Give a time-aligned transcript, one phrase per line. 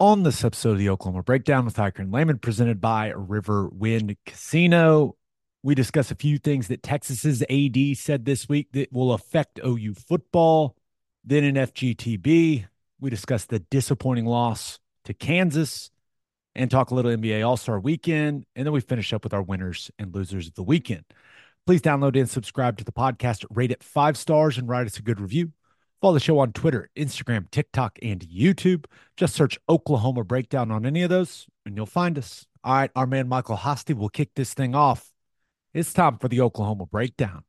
[0.00, 5.16] on this episode of the Oklahoma Breakdown with Ikard and Lehman, presented by Riverwind Casino.
[5.64, 9.94] We discuss a few things that Texas's AD said this week that will affect OU
[9.94, 10.76] football.
[11.24, 12.66] Then in FGTB,
[13.00, 15.90] we discuss the disappointing loss to Kansas
[16.54, 18.46] and talk a little NBA All Star weekend.
[18.54, 21.04] And then we finish up with our winners and losers of the weekend.
[21.66, 25.02] Please download and subscribe to the podcast, rate it five stars, and write us a
[25.02, 25.52] good review.
[26.00, 28.84] Follow the show on Twitter, Instagram, TikTok, and YouTube.
[29.16, 32.46] Just search Oklahoma Breakdown on any of those, and you'll find us.
[32.62, 35.12] All right, our man Michael Hosty will kick this thing off.
[35.74, 37.42] It's time for the Oklahoma Breakdown.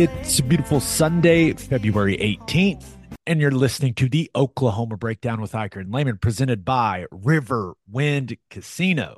[0.00, 2.84] It's a beautiful Sunday, February 18th,
[3.26, 8.36] and you're listening to the Oklahoma Breakdown with Ikard and Lehman, presented by River Wind
[8.48, 9.16] Casino.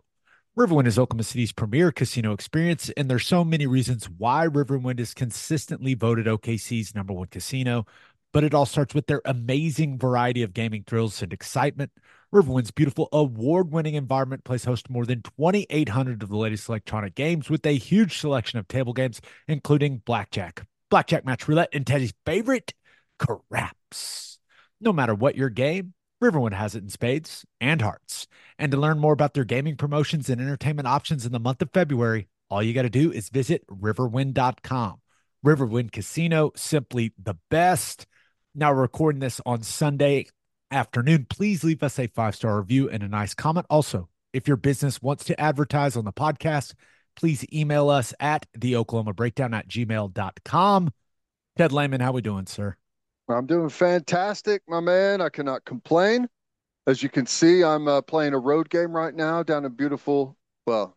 [0.58, 5.12] Riverwind is Oklahoma City's premier casino experience, and there's so many reasons why Riverwind is
[5.12, 7.84] consistently voted OKC's number one casino.
[8.32, 11.90] But it all starts with their amazing variety of gaming thrills and excitement.
[12.32, 17.50] Riverwind's beautiful award-winning environment plays host to more than 2,800 of the latest electronic games
[17.50, 22.74] with a huge selection of table games, including blackjack, blackjack match roulette, and Teddy's favorite,
[23.18, 24.38] craps.
[24.80, 28.26] No matter what your game, Riverwind has it in spades and hearts.
[28.58, 31.70] And to learn more about their gaming promotions and entertainment options in the month of
[31.72, 35.00] February, all you got to do is visit riverwind.com.
[35.44, 38.06] Riverwind Casino, simply the best.
[38.54, 40.26] Now, we're recording this on Sunday
[40.70, 41.26] afternoon.
[41.30, 43.66] Please leave us a five star review and a nice comment.
[43.70, 46.74] Also, if your business wants to advertise on the podcast,
[47.16, 50.90] please email us at the Oklahoma Breakdown at gmail.com.
[51.56, 52.76] Ted Lehman, how we doing, sir?
[53.28, 55.20] I'm doing fantastic, my man.
[55.20, 56.28] I cannot complain.
[56.86, 60.36] As you can see, I'm uh, playing a road game right now down in beautiful,
[60.66, 60.96] well,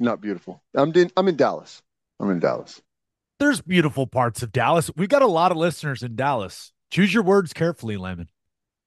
[0.00, 0.62] not beautiful.
[0.74, 1.82] I'm in, I'm in Dallas.
[2.20, 2.80] I'm in Dallas.
[3.38, 4.90] There's beautiful parts of Dallas.
[4.96, 6.72] We've got a lot of listeners in Dallas.
[6.90, 8.28] Choose your words carefully, Lehman.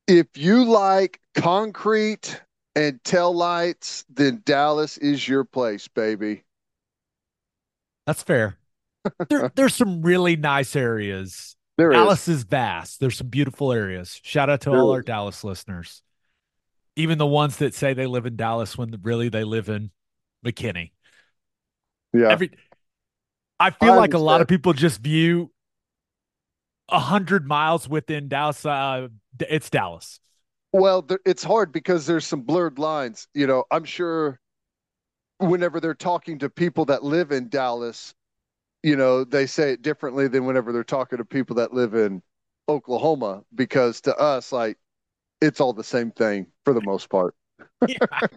[0.08, 2.42] If you like concrete
[2.76, 6.44] and tail lights, then Dallas is your place, baby.
[8.06, 8.58] That's fair.
[9.30, 11.56] there, there's some really nice areas.
[11.78, 11.96] There is.
[11.96, 13.00] Dallas is vast.
[13.00, 14.20] There's some beautiful areas.
[14.24, 15.02] Shout out to There all our.
[15.02, 16.02] Dallas listeners,
[16.96, 19.92] even the ones that say they live in Dallas when really they live in
[20.46, 20.92] McKinney.
[22.14, 22.30] Yeah.
[22.30, 22.52] Every,
[23.60, 25.52] I feel I like a lot of people just view
[26.88, 28.66] a hundred miles within Dallas.
[28.66, 29.10] Uh,
[29.40, 30.20] it's Dallas.
[30.78, 33.30] Well, it's hard because there's some blurred lines.
[33.34, 34.42] You know, I'm sure
[35.38, 38.14] whenever they're talking to people that live in Dallas,
[38.84, 42.22] you know, they say it differently than whenever they're talking to people that live in
[42.68, 44.78] Oklahoma, because to us, like,
[45.40, 47.36] it's all the same thing for the most part.
[47.88, 48.28] yeah.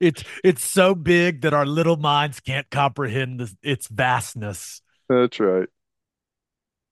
[0.00, 4.82] It's it's so big that our little minds can't comprehend the, its vastness.
[5.08, 5.68] That's right.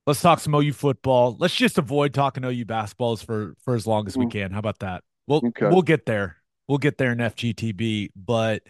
[0.09, 1.37] Let's talk some OU football.
[1.37, 4.31] Let's just avoid talking OU basketballs for for as long as we Mm.
[4.31, 4.51] can.
[4.51, 5.03] How about that?
[5.27, 5.69] We'll Okay.
[5.69, 6.37] we'll get there.
[6.67, 8.63] We'll get there in FGTB, but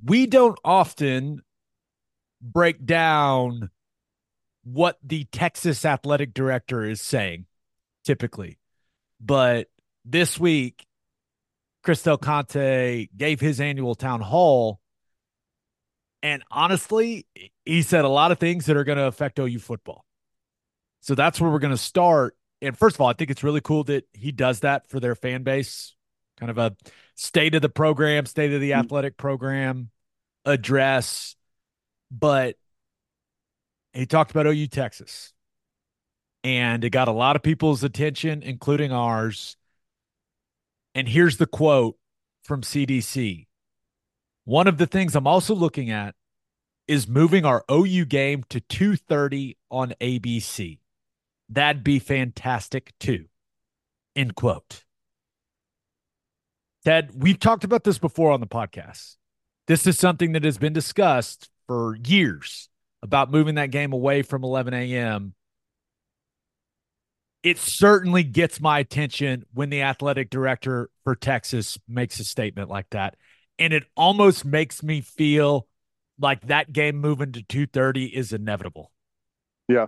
[0.00, 1.42] we don't often
[2.40, 3.70] break down
[4.62, 7.46] what the Texas athletic director is saying
[8.04, 8.60] typically.
[9.18, 9.66] But
[10.04, 10.86] this week,
[11.82, 14.80] Chris Del Conte gave his annual town hall.
[16.22, 17.26] And honestly,
[17.64, 20.04] he said a lot of things that are going to affect OU football.
[21.00, 22.36] So that's where we're going to start.
[22.60, 25.14] And first of all, I think it's really cool that he does that for their
[25.14, 25.94] fan base,
[26.38, 26.76] kind of a
[27.14, 28.80] state of the program, state of the Mm.
[28.80, 29.90] athletic program
[30.44, 31.36] address.
[32.10, 32.56] But
[33.92, 35.32] he talked about OU Texas.
[36.44, 39.56] And it got a lot of people's attention, including ours.
[40.94, 41.96] And here's the quote
[42.44, 43.46] from CDC.
[44.44, 46.14] One of the things I'm also looking at
[46.86, 50.80] is moving our OU game to 2:30 on ABC.
[51.48, 53.26] That'd be fantastic too.
[54.14, 54.84] End quote.
[56.84, 59.16] Ted, we've talked about this before on the podcast.
[59.66, 62.68] This is something that has been discussed for years
[63.02, 65.34] about moving that game away from 11 a.m.
[67.42, 72.90] It certainly gets my attention when the athletic director for Texas makes a statement like
[72.90, 73.16] that.
[73.58, 75.68] And it almost makes me feel
[76.18, 78.90] like that game moving to 2:30 is inevitable.
[79.68, 79.86] Yeah.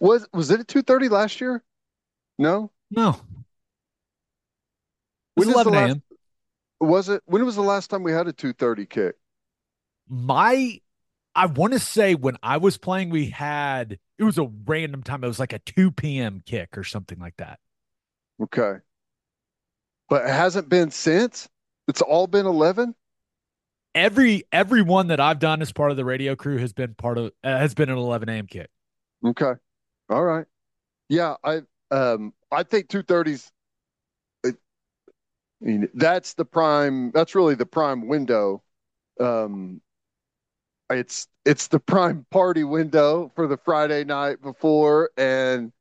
[0.00, 1.62] Was was it at 2:30 last year?
[2.38, 2.70] No.
[2.90, 3.20] No.
[5.36, 6.02] Was When the 11 last- a.m.
[6.80, 9.16] Was it when was the last time we had a 2:30 kick?
[10.08, 10.80] My
[11.34, 15.24] I want to say when I was playing, we had it was a random time.
[15.24, 16.42] It was like a 2 p.m.
[16.44, 17.58] kick or something like that.
[18.42, 18.74] Okay.
[20.08, 21.48] But it hasn't been since?
[21.88, 22.94] It's all been 11?
[23.94, 27.16] Every every one that I've done as part of the radio crew has been part
[27.18, 28.46] of uh, has been an 11 a.m.
[28.46, 28.68] kick.
[29.24, 29.52] Okay.
[30.10, 30.46] All right.
[31.08, 31.62] Yeah, I
[31.92, 33.52] um I think 230s
[34.44, 34.56] it,
[35.62, 38.62] I mean, that's the prime that's really the prime window.
[39.20, 39.82] Um
[40.90, 45.72] it's it's the prime party window for the Friday night before and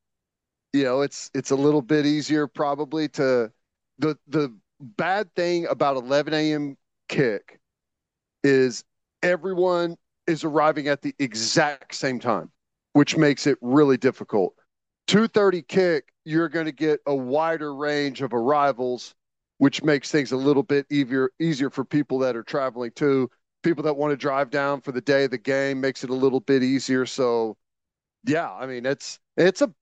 [0.74, 3.52] you know, it's it's a little bit easier probably to
[4.00, 6.78] the the bad thing about 11 a.m.
[7.10, 7.60] kick
[8.44, 8.84] is
[9.24, 9.98] everyone
[10.28, 12.52] is arriving at the exact same time,
[12.94, 14.54] which makes it really difficult.
[15.08, 19.14] 230 kick, you're going to get a wider range of arrivals,
[19.58, 23.30] which makes things a little bit easier easier for people that are traveling too.
[23.64, 26.14] People that want to drive down for the day of the game makes it a
[26.16, 27.06] little bit easier.
[27.06, 27.58] So,
[28.26, 29.74] yeah, I mean it's it's a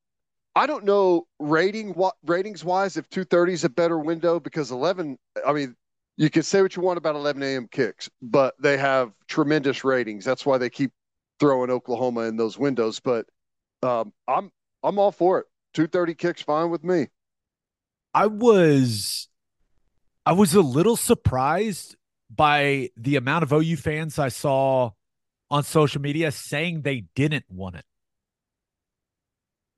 [0.56, 5.18] I don't know rating what ratings wise if 230 is a better window because 11.
[5.46, 5.76] I mean,
[6.18, 7.68] you can say what you want about 11 a.m.
[7.72, 10.26] kicks, but they have tremendous ratings.
[10.26, 10.92] That's why they keep
[11.42, 13.02] throwing Oklahoma in those windows.
[13.02, 13.26] But
[13.84, 14.52] um, I'm
[14.82, 15.48] I'm all for it.
[15.74, 17.08] 230 kicks fine with me.
[18.14, 19.28] I was
[20.26, 21.98] I was a little surprised
[22.30, 24.92] by the amount of OU fans I saw
[25.50, 27.86] on social media saying they didn't want it.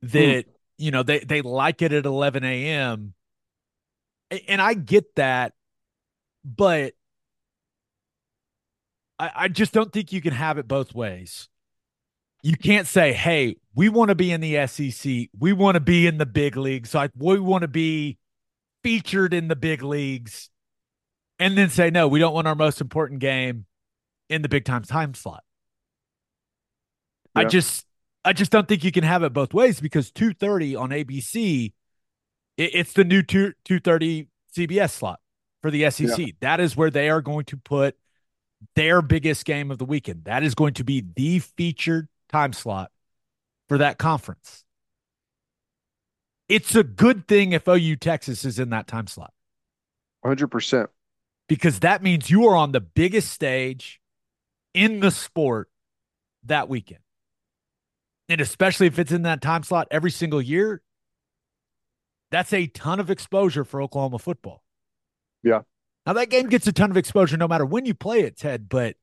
[0.02, 0.44] That
[0.76, 3.14] you know they they like it at 11 a.m.
[4.48, 5.54] And I get that,
[6.44, 6.94] but
[9.18, 11.48] I, I just don't think you can have it both ways.
[12.44, 16.06] You can't say, "Hey, we want to be in the SEC, we want to be
[16.06, 18.18] in the big leagues, like we want to be
[18.82, 20.50] featured in the big leagues,"
[21.38, 23.64] and then say, "No, we don't want our most important game
[24.28, 25.42] in the big time time slot."
[27.34, 27.86] I just,
[28.26, 31.72] I just don't think you can have it both ways because two thirty on ABC,
[32.58, 35.18] it, it's the new two two thirty CBS slot
[35.62, 36.10] for the SEC.
[36.40, 37.96] That is where they are going to put
[38.76, 40.26] their biggest game of the weekend.
[40.26, 42.90] That is going to be the featured time slot
[43.68, 44.64] for that conference.
[46.48, 49.32] It's a good thing if OU Texas is in that time slot
[50.24, 50.88] 100%.
[51.48, 54.00] because that means you are on the biggest stage
[54.74, 55.70] in the sport
[56.44, 57.00] that weekend.
[58.28, 60.82] And especially if it's in that time slot every single year,
[62.32, 64.64] that's a ton of exposure for Oklahoma football.
[65.44, 65.60] Yeah.
[66.04, 68.68] Now that game gets a ton of exposure no matter when you play it, Ted,
[68.68, 68.96] but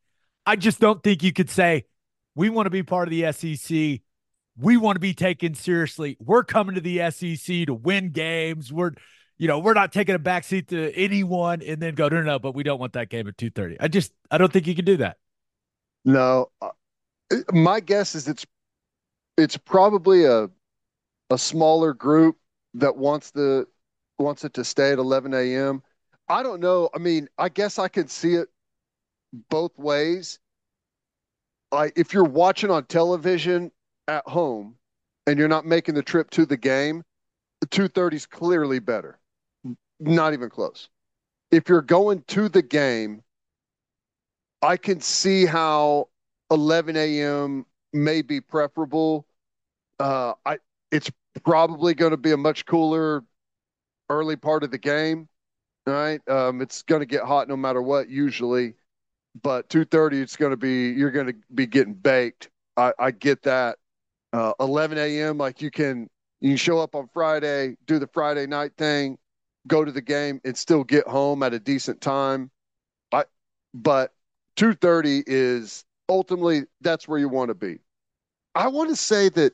[0.45, 1.85] I just don't think you could say
[2.35, 4.01] we want to be part of the SEC.
[4.57, 6.17] We want to be taken seriously.
[6.19, 8.71] We're coming to the SEC to win games.
[8.71, 8.91] We're
[9.37, 12.37] you know, we're not taking a backseat to anyone and then go, no, no, no,
[12.37, 13.77] but we don't want that game at 2:30.
[13.79, 15.17] I just I don't think you can do that.
[16.05, 16.69] No, uh,
[17.51, 18.45] my guess is it's
[19.37, 20.47] it's probably a
[21.31, 22.37] a smaller group
[22.75, 23.65] that wants the
[24.19, 25.81] wants it to stay at 11 a.m.
[26.29, 26.89] I don't know.
[26.93, 28.47] I mean, I guess I can see it
[29.49, 30.39] both ways.
[31.71, 33.71] Like if you're watching on television
[34.07, 34.75] at home
[35.27, 37.03] and you're not making the trip to the game,
[37.61, 39.19] the 2:30 is clearly better.
[39.99, 40.89] Not even close.
[41.51, 43.23] If you're going to the game,
[44.61, 46.09] I can see how
[46.49, 47.65] 11 a.m.
[47.93, 49.25] may be preferable.
[49.99, 50.59] Uh, I
[50.91, 51.11] it's
[51.43, 53.23] probably going to be a much cooler
[54.09, 55.29] early part of the game,
[55.87, 56.21] right?
[56.27, 58.75] Um, it's going to get hot no matter what usually,
[59.41, 62.49] but 2:30 it's going to be you're going to be getting baked.
[62.77, 63.77] I, I get that.
[64.33, 65.37] Uh, 11 a.m.
[65.37, 66.09] like you can
[66.39, 69.17] you can show up on Friday, do the Friday night thing,
[69.67, 72.49] go to the game, and still get home at a decent time.
[73.11, 73.25] I
[73.73, 74.13] but
[74.57, 77.79] 2:30 is ultimately that's where you want to be.
[78.55, 79.53] I want to say that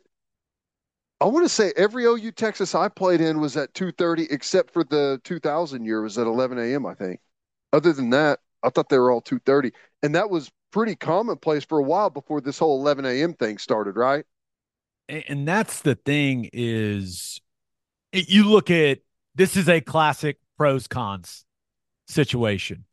[1.19, 4.83] I want to say every OU Texas I played in was at 2:30 except for
[4.83, 6.85] the 2000 year was at 11 a.m.
[6.85, 7.19] I think.
[7.73, 9.71] Other than that, I thought they were all 2:30
[10.03, 13.33] and that was pretty commonplace for a while before this whole 11 a.m.
[13.33, 14.25] thing started, right?
[15.09, 17.39] And, that's the thing is
[18.11, 18.99] you look at
[19.35, 21.45] this is a classic pros cons
[22.07, 22.85] situation.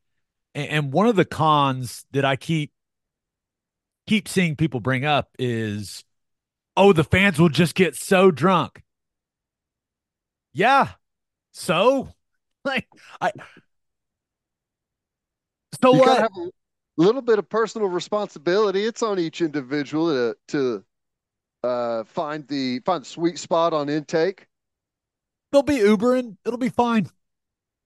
[0.55, 2.71] And one of the cons that I keep
[4.07, 6.05] keep seeing people bring up is
[6.77, 8.83] oh the fans will just get so drunk.
[10.53, 10.91] Yeah.
[11.53, 12.11] So
[12.65, 12.87] like
[13.21, 13.33] I
[15.85, 16.19] so You what?
[16.19, 16.51] have a,
[16.97, 18.85] little bit of personal responsibility.
[18.85, 20.85] It's on each individual to to
[21.67, 24.47] uh, find the find the sweet spot on intake.
[25.51, 26.37] They'll be Ubering.
[26.45, 27.09] It'll be fine.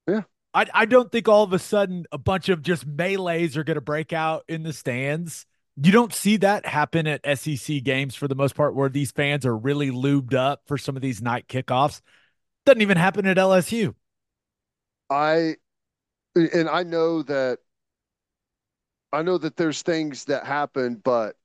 [0.06, 0.22] Yeah.
[0.54, 3.74] I, I don't think all of a sudden a bunch of just melees are going
[3.76, 5.46] to break out in the stands.
[5.80, 9.46] You don't see that happen at SEC games for the most part, where these fans
[9.46, 12.00] are really lubed up for some of these night kickoffs.
[12.66, 13.94] Doesn't even happen at LSU.
[15.10, 15.56] I
[16.34, 17.58] and I know that
[19.12, 21.36] I know that there's things that happen, but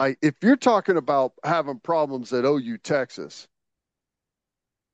[0.00, 3.48] I if you're talking about having problems at OU Texas,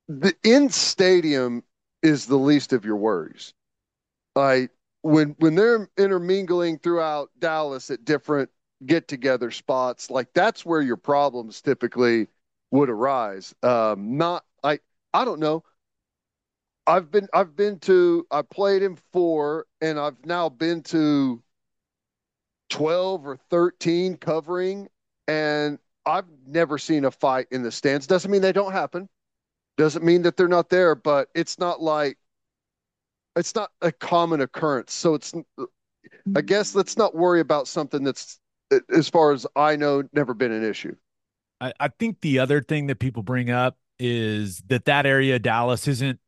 [0.07, 1.63] the in stadium
[2.01, 3.53] is the least of your worries.
[4.35, 4.71] Like
[5.01, 8.49] when when they're intermingling throughout Dallas at different
[8.85, 12.27] get together spots, like that's where your problems typically
[12.71, 13.53] would arise.
[13.63, 14.79] Um, not I
[15.13, 15.63] I don't know.
[16.85, 21.41] I've been I've been to I played in four and I've now been to
[22.69, 24.87] 12 or 13 covering
[25.27, 28.07] and I've never seen a fight in the stands.
[28.07, 29.07] Doesn't mean they don't happen.
[29.77, 32.17] Doesn't mean that they're not there, but it's not like
[33.35, 34.93] it's not a common occurrence.
[34.93, 36.45] So it's I mm-hmm.
[36.45, 38.39] guess let's not worry about something that's
[38.93, 40.95] as far as I know never been an issue.
[41.61, 45.87] I, I think the other thing that people bring up is that that area Dallas
[45.87, 46.19] isn't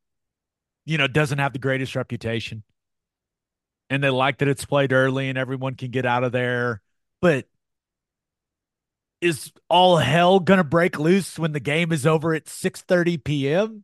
[0.86, 2.64] you know doesn't have the greatest reputation
[3.90, 6.82] and they like that it's played early and everyone can get out of there.
[7.22, 7.46] But
[9.22, 13.84] is all hell gonna break loose when the game is over at 6 30 p.m.?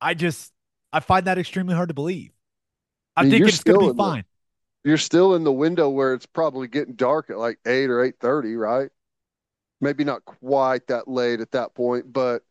[0.00, 0.52] I just
[0.92, 2.32] I find that extremely hard to believe.
[3.16, 4.24] I, I mean, think it's gonna be fine.
[4.84, 8.04] The, you're still in the window where it's probably getting dark at like eight or
[8.04, 8.90] eight thirty, right?
[9.80, 12.42] Maybe not quite that late at that point, but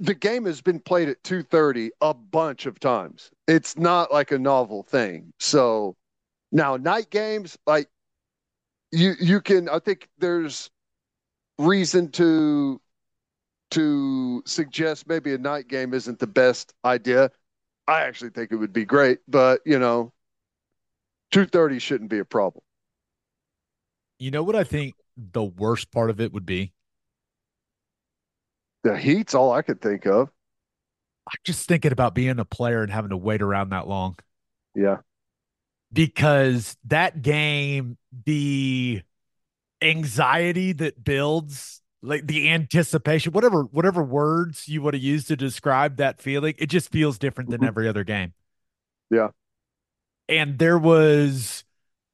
[0.00, 3.30] the game has been played at 2:30 a bunch of times.
[3.46, 5.32] It's not like a novel thing.
[5.38, 5.96] So
[6.52, 7.88] now night games like
[8.92, 10.70] you you can I think there's
[11.58, 12.80] reason to
[13.72, 17.30] to suggest maybe a night game isn't the best idea.
[17.88, 20.12] I actually think it would be great, but you know
[21.32, 22.64] 2:30 shouldn't be a problem.
[24.18, 26.72] You know what I think the worst part of it would be?
[28.84, 30.30] The heat's all I could think of.
[31.26, 34.16] I'm just thinking about being a player and having to wait around that long.
[34.74, 34.98] Yeah.
[35.92, 39.02] Because that game, the
[39.80, 45.96] anxiety that builds, like the anticipation, whatever, whatever words you would have used to describe
[45.96, 47.68] that feeling, it just feels different than mm-hmm.
[47.68, 48.34] every other game.
[49.10, 49.28] Yeah.
[50.28, 51.64] And there was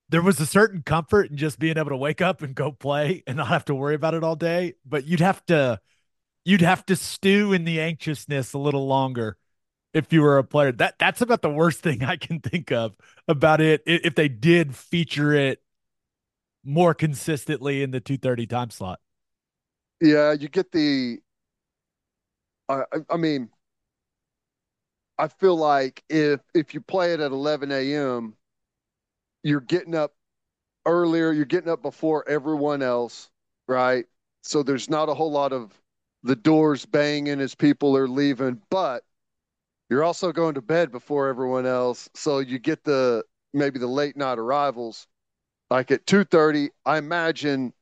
[0.08, 3.22] there was a certain comfort in just being able to wake up and go play
[3.26, 4.74] and not have to worry about it all day.
[4.84, 5.80] But you'd have to
[6.44, 9.36] you'd have to stew in the anxiousness a little longer
[9.94, 10.72] if you were a player.
[10.72, 12.96] That that's about the worst thing I can think of
[13.28, 13.82] about it.
[13.86, 15.62] If they did feature it
[16.64, 19.00] more consistently in the 230 time slot.
[20.00, 21.20] Yeah, you get the
[22.68, 23.50] I I mean
[25.18, 28.36] I feel like if if you play it at 11 a.m.,
[29.42, 30.14] you're getting up
[30.86, 33.30] earlier, you're getting up before everyone else,
[33.68, 34.06] right?
[34.42, 35.79] So there's not a whole lot of
[36.22, 39.04] the doors banging as people are leaving, but
[39.88, 42.08] you're also going to bed before everyone else.
[42.14, 45.06] So you get the maybe the late night arrivals.
[45.70, 47.72] Like at 2:30, I imagine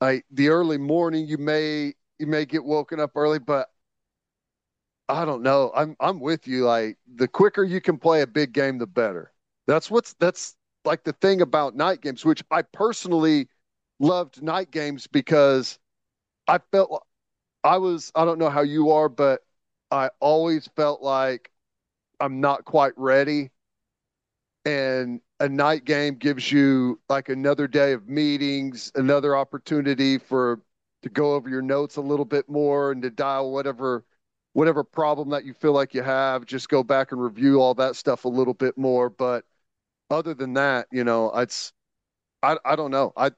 [0.00, 3.70] like the early morning you may you may get woken up early, but
[5.08, 5.72] I don't know.
[5.74, 6.64] I'm I'm with you.
[6.66, 9.32] Like the quicker you can play a big game, the better.
[9.66, 13.48] That's what's that's like the thing about night games, which I personally
[14.00, 15.78] loved night games because
[16.48, 17.06] I felt
[17.64, 19.42] I was, I don't know how you are, but
[19.90, 21.50] I always felt like
[22.20, 23.50] I'm not quite ready.
[24.64, 30.60] And a night game gives you like another day of meetings, another opportunity for
[31.02, 34.04] to go over your notes a little bit more and to dial whatever
[34.54, 37.94] whatever problem that you feel like you have, just go back and review all that
[37.94, 39.08] stuff a little bit more.
[39.08, 39.44] But
[40.10, 41.72] other than that, you know, it's
[42.42, 43.12] I I don't know.
[43.16, 43.32] I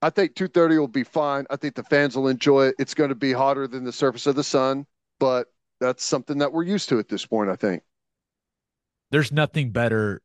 [0.00, 1.46] I think 230 will be fine.
[1.50, 2.76] I think the fans will enjoy it.
[2.78, 4.86] It's going to be hotter than the surface of the sun,
[5.18, 5.48] but
[5.80, 7.82] that's something that we're used to at this point, I think.
[9.10, 10.22] There's nothing better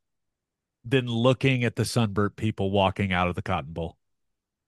[0.85, 3.97] than looking at the sunburnt people walking out of the Cotton Bowl.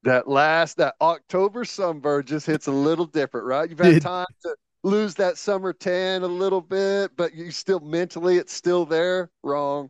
[0.04, 3.70] That last, that October sunburn just hits a little different, right?
[3.70, 8.38] You've had time to lose that summer tan a little bit, but you still mentally,
[8.38, 9.30] it's still there.
[9.44, 9.90] Wrong.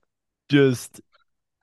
[0.49, 1.01] Just,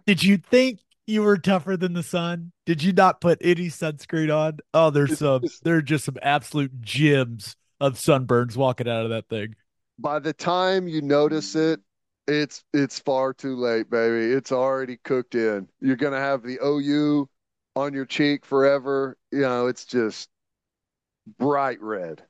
[0.06, 2.52] did you think you were tougher than the sun.
[2.66, 4.59] Did you not put any sunscreen on?
[4.73, 9.28] Oh, there's some there are just some absolute gems of sunburns walking out of that
[9.28, 9.54] thing.
[9.99, 11.80] By the time you notice it,
[12.28, 14.32] It's it's far too late, baby.
[14.32, 15.68] It's already cooked in.
[15.80, 17.28] You're gonna have the OU
[17.76, 19.16] on your cheek forever.
[19.30, 20.28] You know, it's just
[21.38, 22.26] bright red.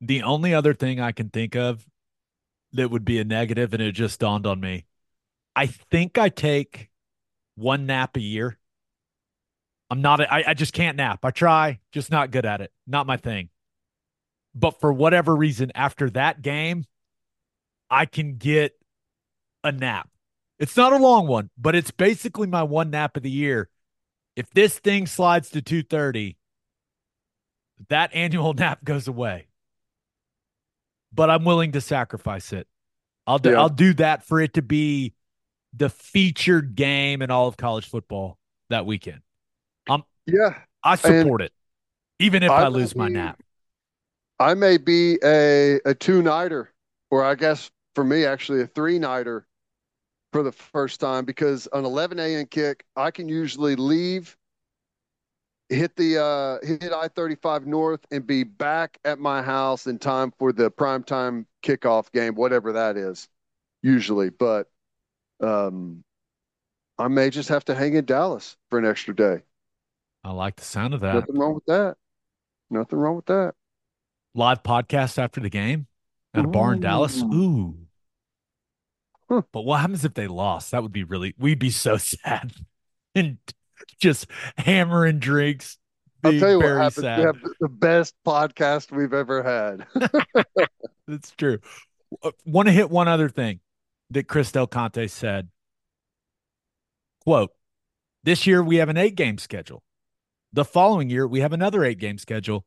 [0.00, 1.86] The only other thing I can think of
[2.74, 4.86] that would be a negative, and it just dawned on me.
[5.56, 6.90] I think I take
[7.54, 8.58] one nap a year.
[9.90, 11.24] I'm not, I, I just can't nap.
[11.24, 12.72] I try, just not good at it.
[12.86, 13.50] Not my thing.
[14.54, 16.84] But for whatever reason, after that game,
[17.90, 18.72] I can get
[19.62, 20.08] a nap.
[20.58, 23.68] It's not a long one, but it's basically my one nap of the year.
[24.36, 26.36] If this thing slides to 230,
[27.88, 29.48] that annual nap goes away.
[31.12, 32.66] But I'm willing to sacrifice it.
[33.26, 33.60] I'll do, Yeah.
[33.60, 35.12] I'll do that for it to be
[35.74, 38.38] the featured game in all of college football
[38.70, 39.20] that weekend.
[39.88, 41.52] Um, yeah, I support it,
[42.18, 43.40] even if I, I lose my nap.
[44.38, 46.70] I may be a a two nighter,
[47.10, 49.46] or I guess for me actually a three nighter
[50.32, 52.46] for the first time because an 11 a.m.
[52.46, 54.36] kick I can usually leave,
[55.68, 60.52] hit the uh, hit I-35 north, and be back at my house in time for
[60.52, 63.28] the primetime kickoff game, whatever that is,
[63.82, 64.30] usually.
[64.30, 64.71] But
[65.42, 66.04] um,
[66.98, 69.42] I may just have to hang in Dallas for an extra day.
[70.24, 71.14] I like the sound of that.
[71.14, 71.96] Nothing wrong with that.
[72.70, 73.54] Nothing wrong with that.
[74.34, 75.86] Live podcast after the game
[76.32, 77.20] at a bar in Dallas.
[77.20, 77.32] Ooh.
[77.34, 77.76] Ooh.
[79.28, 79.42] Huh.
[79.52, 80.70] But what happens if they lost?
[80.70, 82.52] That would be really, we'd be so sad
[83.14, 83.38] and
[83.98, 85.78] just hammering drinks.
[86.24, 87.04] I'll tell you what happens.
[87.04, 87.18] sad.
[87.18, 89.86] We have the best podcast we've ever had.
[91.08, 91.58] That's true.
[92.44, 93.58] Want to hit one other thing
[94.12, 95.48] that Chris Del Conte said.
[97.24, 97.52] Quote,
[98.24, 99.82] this year we have an eight game schedule.
[100.52, 102.66] The following year we have another eight game schedule.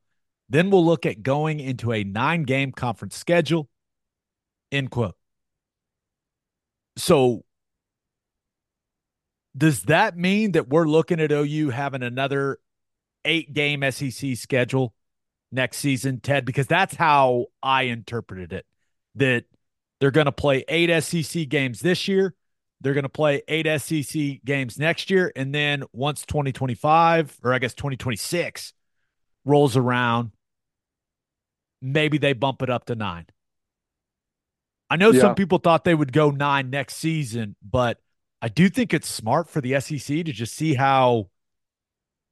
[0.49, 3.69] Then we'll look at going into a nine game conference schedule.
[4.71, 5.15] End quote.
[6.97, 7.43] So
[9.57, 12.59] does that mean that we're looking at OU having another
[13.23, 14.93] eight game SEC schedule
[15.51, 16.45] next season, Ted?
[16.45, 18.65] Because that's how I interpreted it.
[19.15, 19.45] That
[19.99, 22.33] they're going to play eight SEC games this year.
[22.81, 25.31] They're going to play eight SEC games next year.
[25.35, 28.73] And then once 2025, or I guess 2026
[29.45, 30.31] rolls around,
[31.81, 33.25] maybe they bump it up to nine.
[34.89, 35.21] I know Yeah.
[35.21, 37.99] some people thought they would go nine next season, but
[38.41, 41.29] I do think it's smart for the SEC to just see how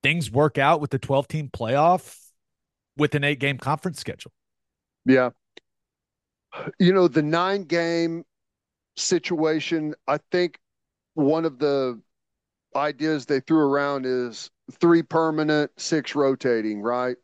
[0.04, 2.20] things work out with the 12 team playoff
[2.98, 4.32] with an eight game conference schedule.
[5.06, 5.32] Yeah.
[6.80, 8.26] You know, the nine game
[8.96, 10.60] situation, I think
[11.16, 12.02] one of the
[12.76, 17.18] ideas they threw around is three permanent, six rotating, right?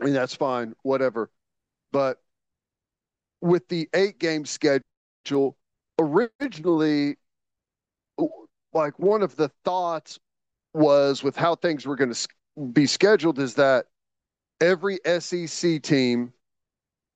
[0.00, 1.30] I mean, that's fine, whatever.
[1.92, 2.18] But
[3.40, 5.56] with the eight game schedule,
[5.98, 7.16] originally,
[8.72, 10.18] like one of the thoughts
[10.74, 12.28] was with how things were going to
[12.72, 13.86] be scheduled is that
[14.60, 16.32] every SEC team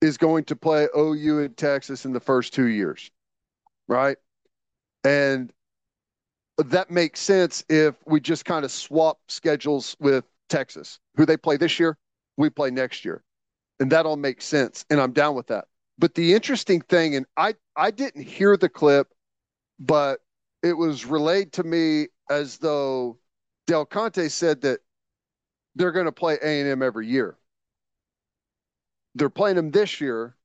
[0.07, 3.11] is going to play OU in Texas in the first two years,
[3.89, 4.17] right?
[5.05, 5.53] And
[6.59, 11.01] that makes sense if we just kind of swap schedules with Texas.
[11.17, 11.99] Who they play this year,
[12.37, 13.23] we play next year.
[13.81, 14.85] And that all makes sense.
[14.89, 15.67] And I'm down with that.
[15.99, 19.09] But the interesting thing, and I, I didn't hear the clip,
[19.79, 20.21] but
[20.63, 23.19] it was relayed to me as though
[23.67, 24.81] Del Conte said that
[25.75, 27.37] they're going to play A&M every year
[29.17, 30.37] they're playing him this year.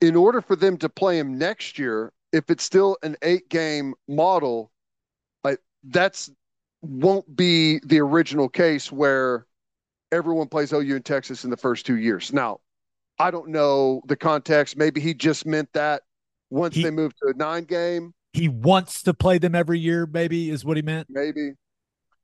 [0.00, 3.94] In order for them to play him next year, if it's still an eight game
[4.06, 4.70] model,
[5.42, 6.30] like that's
[6.82, 9.44] won't be the original case where
[10.12, 12.32] everyone plays OU in Texas in the first two years.
[12.32, 12.60] Now,
[13.18, 14.76] I don't know the context.
[14.76, 16.02] Maybe he just meant that
[16.50, 20.06] once He- they move to a nine game, He wants to play them every year,
[20.06, 21.08] maybe is what he meant.
[21.10, 21.54] maybe.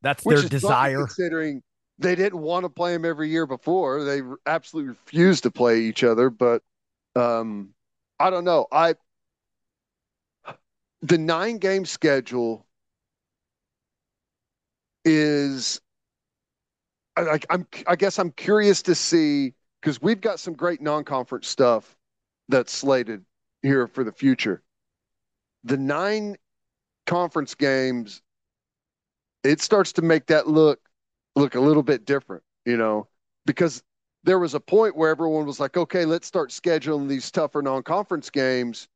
[0.03, 0.99] That's Which their desire.
[1.07, 1.63] considering
[1.99, 4.05] they didn't want to play him every year before.
[4.05, 6.31] They absolutely refused to play each other.
[6.31, 6.63] But
[7.15, 7.71] um,
[8.19, 8.67] I don't know.
[8.73, 8.95] I
[11.03, 12.67] the nine game schedule
[15.05, 15.81] is
[17.17, 21.97] like I'm I guess I'm curious to see because we've got some great non-conference stuff
[22.49, 23.25] that's slated
[23.63, 24.63] here for the future.
[25.65, 26.37] The nine
[27.07, 28.23] conference games,
[29.43, 30.81] it starts to make that look
[31.37, 33.09] look a little bit different, you know,
[33.47, 33.83] because
[34.25, 38.31] there was a point where everyone was like, okay, let's start scheduling these tougher non-conference
[38.31, 38.89] games.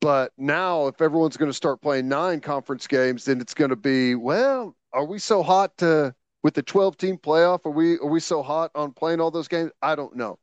[0.00, 3.76] But now, if everyone's going to start playing nine conference games, then it's going to
[3.76, 7.64] be, well, are we so hot to with the 12 team playoff?
[7.64, 9.70] Are we are we so hot on playing all those games?
[9.80, 10.38] I don't know.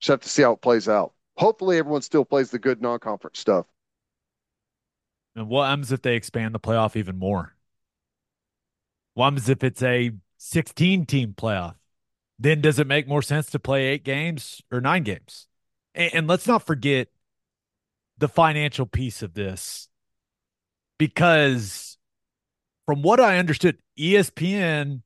[0.00, 1.12] Just have to see how it plays out.
[1.36, 3.66] Hopefully, everyone still plays the good non-conference stuff.
[5.34, 7.54] And what happens if they expand the playoff even more?
[9.18, 11.74] Happens if it's a 16 team playoff?
[12.38, 15.48] Then does it make more sense to play eight games or nine games?
[15.94, 17.08] And, and let's not forget
[18.16, 19.88] the financial piece of this
[20.98, 21.98] because
[22.86, 25.02] from what I understood, ESPN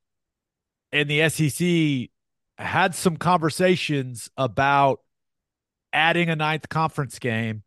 [0.92, 2.10] and the SEC
[2.58, 5.00] had some conversations about
[5.92, 7.62] adding a ninth conference game.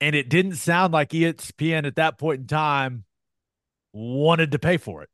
[0.00, 3.04] And it didn't sound like ESPN at that point in time
[3.92, 5.08] wanted to pay for it.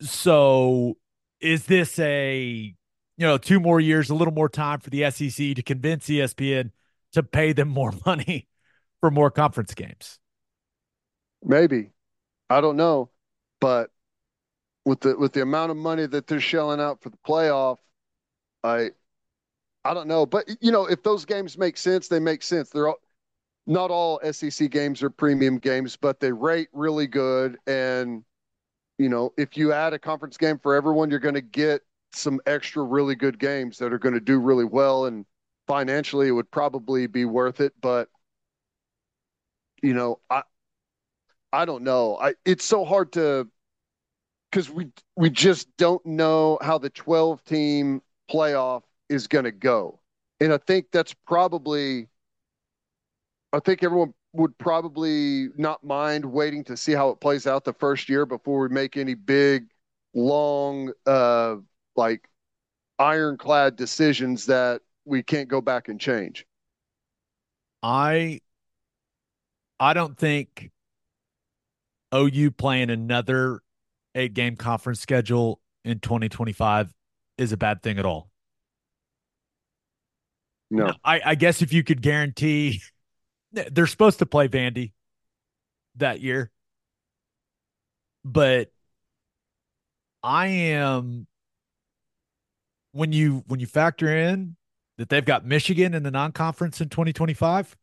[0.00, 0.96] So
[1.40, 2.74] is this a,
[3.16, 6.70] you know, two more years, a little more time for the SEC to convince ESPN
[7.12, 8.48] to pay them more money
[9.00, 10.18] for more conference games?
[11.42, 11.90] Maybe.
[12.50, 13.10] I don't know.
[13.60, 13.90] But
[14.84, 17.78] with the with the amount of money that they're shelling out for the playoff,
[18.62, 18.90] I
[19.84, 20.26] I don't know.
[20.26, 22.70] But you know, if those games make sense, they make sense.
[22.70, 23.00] They're all,
[23.66, 27.58] not all SEC games are premium games, but they rate really good.
[27.66, 28.24] And
[28.98, 31.82] you know, if you add a conference game for everyone, you're going to get
[32.12, 35.06] some extra really good games that are going to do really well.
[35.06, 35.24] And
[35.66, 37.72] financially, it would probably be worth it.
[37.80, 38.08] But
[39.82, 40.42] you know, I
[41.52, 42.16] I don't know.
[42.18, 43.48] I it's so hard to
[44.50, 50.00] because we we just don't know how the 12 team playoff is going to go.
[50.40, 52.08] And I think that's probably
[53.52, 57.72] I think everyone would probably not mind waiting to see how it plays out the
[57.72, 59.66] first year before we make any big
[60.14, 61.56] long uh
[61.96, 62.28] like
[62.98, 66.46] ironclad decisions that we can't go back and change.
[67.82, 68.40] I
[69.80, 70.70] I don't think
[72.14, 73.60] OU playing another
[74.14, 76.92] eight game conference schedule in 2025
[77.36, 78.30] is a bad thing at all.
[80.70, 80.92] No.
[81.04, 82.80] I, I guess if you could guarantee
[83.52, 84.92] they're supposed to play Vandy
[85.96, 86.50] that year,
[88.24, 88.70] but
[90.22, 91.26] I am
[92.92, 94.56] when you when you factor in
[94.96, 97.76] that they've got Michigan in the non-conference in 2025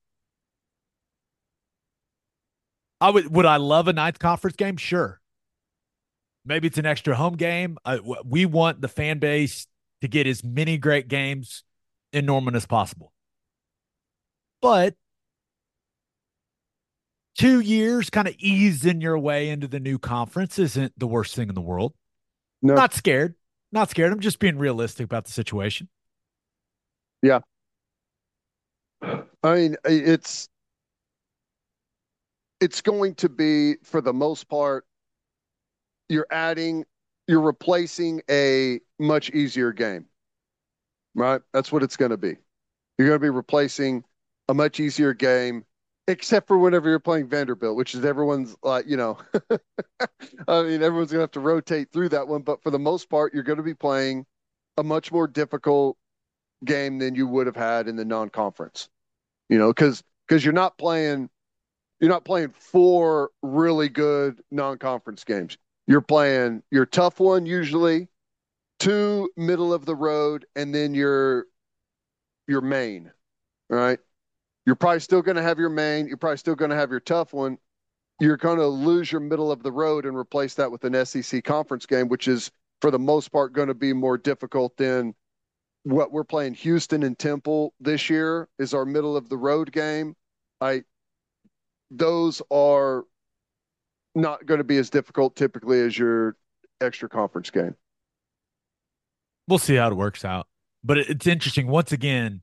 [3.01, 4.78] I would would I love a ninth conference game?
[4.78, 5.19] Sure.
[6.45, 7.78] Maybe it's an extra home game.
[7.84, 9.67] Uh, we want the fan base
[10.01, 11.63] to get as many great games
[12.13, 13.12] in Norman as possible.
[14.62, 14.95] But
[17.38, 21.50] two years kind of easing your way into the new conference isn't the worst thing
[21.50, 21.93] in the world.
[22.62, 22.74] No.
[22.74, 23.36] Not scared.
[23.71, 24.12] Not scared.
[24.12, 25.89] I'm just being realistic about the situation.
[27.21, 27.39] Yeah.
[29.04, 30.50] I mean, it's
[32.62, 34.86] it's going to be for the most part
[36.10, 36.86] you're adding
[37.28, 40.06] you're replacing a much easier game
[41.15, 42.36] right that's what it's going to be
[42.98, 44.04] you're going to be replacing
[44.48, 45.65] a much easier game
[46.08, 49.18] except for whenever you're playing vanderbilt which is everyone's like you know
[50.48, 53.34] i mean everyone's to have to rotate through that one but for the most part
[53.34, 54.26] you're going to be playing
[54.78, 55.98] a much more difficult
[56.63, 58.89] game than you would have had in the non-conference
[59.50, 61.30] you know because because you're not playing
[62.00, 65.58] you're not playing four really good non-conference games.
[65.88, 68.10] You're playing your tough one usually,
[68.80, 71.46] two middle of the road, and then your
[72.48, 73.12] your main.
[73.70, 74.00] Right?
[74.65, 76.08] You're probably still going to have your main.
[76.08, 77.58] You're probably still going to have your tough one.
[78.19, 81.43] You're going to lose your middle of the road and replace that with an SEC
[81.43, 82.49] conference game, which is
[82.82, 85.13] for the most part going to be more difficult than
[85.84, 90.15] what we're playing Houston and Temple this year is our middle of the road game.
[90.60, 90.84] I
[91.91, 93.04] those are
[94.15, 96.36] not going to be as difficult typically as your
[96.82, 97.75] extra conference game.
[99.47, 100.47] We'll see how it works out.
[100.84, 102.41] But it's interesting once again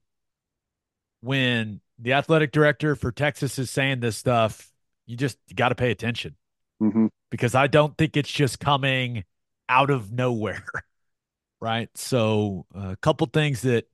[1.21, 4.71] when the athletic director for Texas is saying this stuff,
[5.07, 6.37] you just got to pay attention
[6.83, 7.07] mm-hmm.
[7.31, 9.25] because I don't think it's just coming
[9.69, 10.65] out of nowhere.
[11.61, 11.89] right.
[11.95, 13.87] So, a couple things that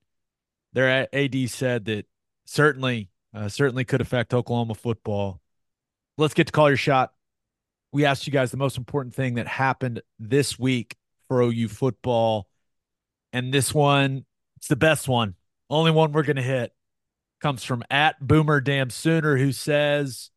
[0.73, 2.05] their AD said that
[2.45, 5.39] certainly uh, certainly could affect Oklahoma football.
[6.17, 7.13] Let's get to call your shot.
[7.91, 10.95] We asked you guys the most important thing that happened this week
[11.27, 12.47] for OU football.
[13.33, 14.25] And this one,
[14.57, 15.35] it's the best one.
[15.69, 16.73] Only one we're going to hit
[17.39, 20.29] comes from at Boomer Damn Sooner, who says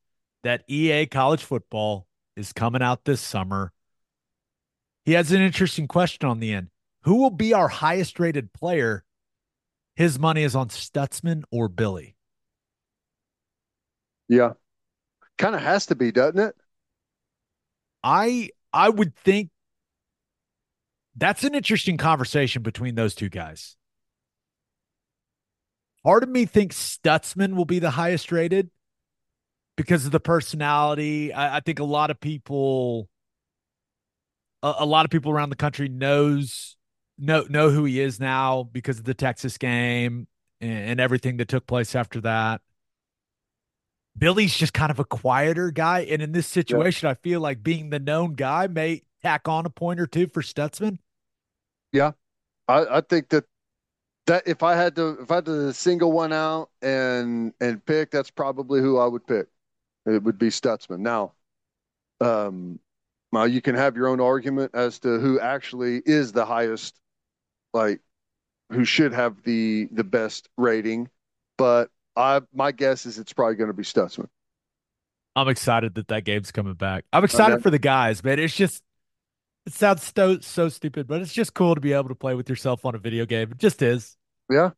[0.43, 3.73] that EA college football is coming out this summer.
[5.05, 6.69] He has an interesting question on the end.
[7.03, 9.05] Who will be our highest rated player?
[9.97, 12.17] His money is on Stutsman or Billy.
[14.29, 14.53] Yeah.
[15.39, 16.55] Kind of has to be, doesn't it?
[18.03, 19.51] I I would think
[21.17, 23.77] that's an interesting conversation between those two guys.
[26.05, 28.71] Part of me thinks Stutsman will be the highest rated,
[29.77, 31.33] because of the personality.
[31.33, 33.09] I, I think a lot of people,
[34.63, 36.77] a, a, lot of people around the country knows
[37.19, 40.27] know know who he is now because of the Texas game
[40.61, 42.61] and, and everything that took place after that.
[44.17, 47.89] Billy's just kind of a quieter guy, and in this situation, I feel like being
[47.89, 50.99] the known guy may tack on a point or two for Stutsman.
[51.93, 52.13] Yeah,
[52.69, 53.45] I, I think that
[54.27, 58.11] that if I had to if I had to single one out and and pick,
[58.11, 59.47] that's probably who I would pick.
[60.07, 61.01] It would be Stutsman.
[61.01, 61.33] Now,
[62.21, 62.79] um,
[63.31, 66.99] well, you can have your own argument as to who actually is the highest,
[67.73, 68.01] like
[68.71, 71.09] who should have the the best rating,
[71.59, 74.29] but I my guess is it's probably going to be Stutsman.
[75.35, 77.05] I'm excited that that game's coming back.
[77.13, 77.63] I'm excited okay.
[77.63, 78.39] for the guys, man.
[78.39, 78.83] It's just
[79.67, 82.49] it sounds so so stupid, but it's just cool to be able to play with
[82.49, 83.51] yourself on a video game.
[83.53, 84.17] It just is.
[84.51, 84.71] Yeah,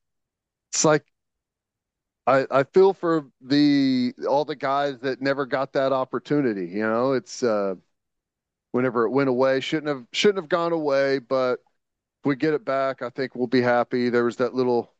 [0.72, 1.04] it's like
[2.26, 6.66] I I feel for the all the guys that never got that opportunity.
[6.66, 7.74] You know, it's uh,
[8.72, 12.64] whenever it went away, shouldn't have shouldn't have gone away, but if we get it
[12.64, 14.08] back, I think we'll be happy.
[14.10, 14.92] There was that little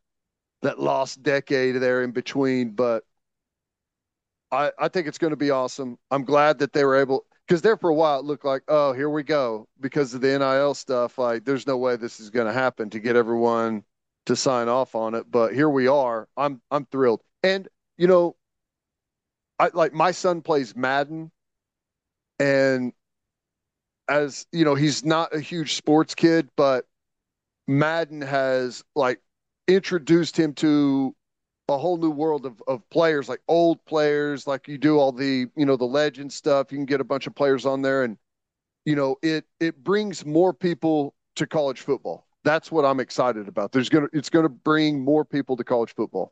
[0.62, 3.04] that lost decade there in between, but
[4.52, 5.98] I I think it's going to be awesome.
[6.10, 8.92] I'm glad that they were able because there for a while it looked like, oh,
[8.92, 11.18] here we go because of the NIL stuff.
[11.18, 13.84] Like, there's no way this is going to happen to get everyone
[14.26, 15.30] to sign off on it.
[15.30, 16.28] But here we are.
[16.36, 17.22] I'm I'm thrilled.
[17.42, 18.36] And you know,
[19.58, 21.30] I like my son plays Madden,
[22.38, 22.92] and
[24.08, 26.86] as you know, he's not a huge sports kid, but
[27.66, 29.20] Madden has like
[29.68, 31.14] introduced him to
[31.68, 35.46] a whole new world of, of players, like old players, like you do all the,
[35.56, 36.70] you know, the legend stuff.
[36.70, 38.18] You can get a bunch of players on there and,
[38.84, 42.26] you know, it it brings more people to college football.
[42.44, 43.72] That's what I'm excited about.
[43.72, 46.30] There's gonna it's gonna bring more people to college football.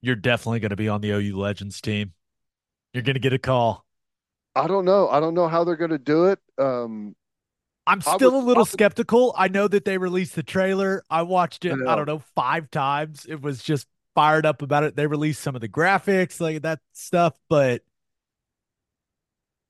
[0.00, 2.12] You're definitely gonna be on the OU Legends team.
[2.94, 3.84] You're gonna get a call.
[4.54, 5.08] I don't know.
[5.08, 6.38] I don't know how they're gonna do it.
[6.56, 7.16] Um
[7.86, 9.34] I'm still a little skeptical.
[9.36, 11.02] I know that they released the trailer.
[11.10, 13.26] I watched it, I, I don't know, five times.
[13.28, 14.96] It was just fired up about it.
[14.96, 17.82] They released some of the graphics, like that stuff, but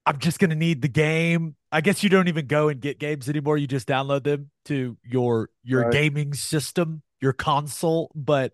[0.06, 1.56] I'm just gonna need the game.
[1.70, 3.58] I guess you don't even go and get games anymore.
[3.58, 5.92] You just download them to your your right.
[5.92, 8.10] gaming system, your console.
[8.14, 8.52] But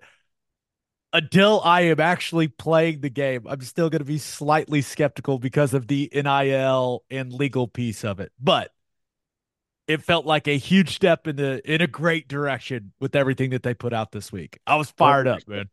[1.13, 5.87] until I am actually playing the game, I'm still gonna be slightly skeptical because of
[5.87, 8.33] the NIL and legal piece of it.
[8.39, 8.73] But
[9.87, 13.63] it felt like a huge step in the in a great direction with everything that
[13.63, 14.59] they put out this week.
[14.67, 15.37] I was oh, fired 100%.
[15.37, 15.69] up, man.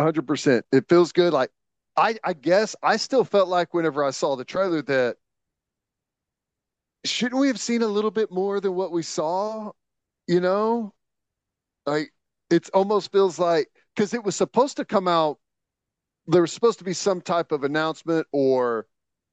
[0.00, 0.64] Hundred percent.
[0.72, 1.32] It feels good.
[1.32, 1.50] Like
[1.96, 5.16] I, I guess I still felt like whenever I saw the trailer that
[7.04, 9.70] shouldn't we have seen a little bit more than what we saw?
[10.26, 10.92] You know,
[11.86, 12.12] like
[12.50, 15.38] it almost feels like because it was supposed to come out.
[16.26, 18.86] There was supposed to be some type of announcement or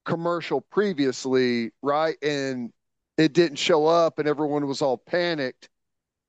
[0.04, 2.16] commercial previously, right?
[2.22, 2.70] And
[3.18, 5.68] it didn't show up and everyone was all panicked.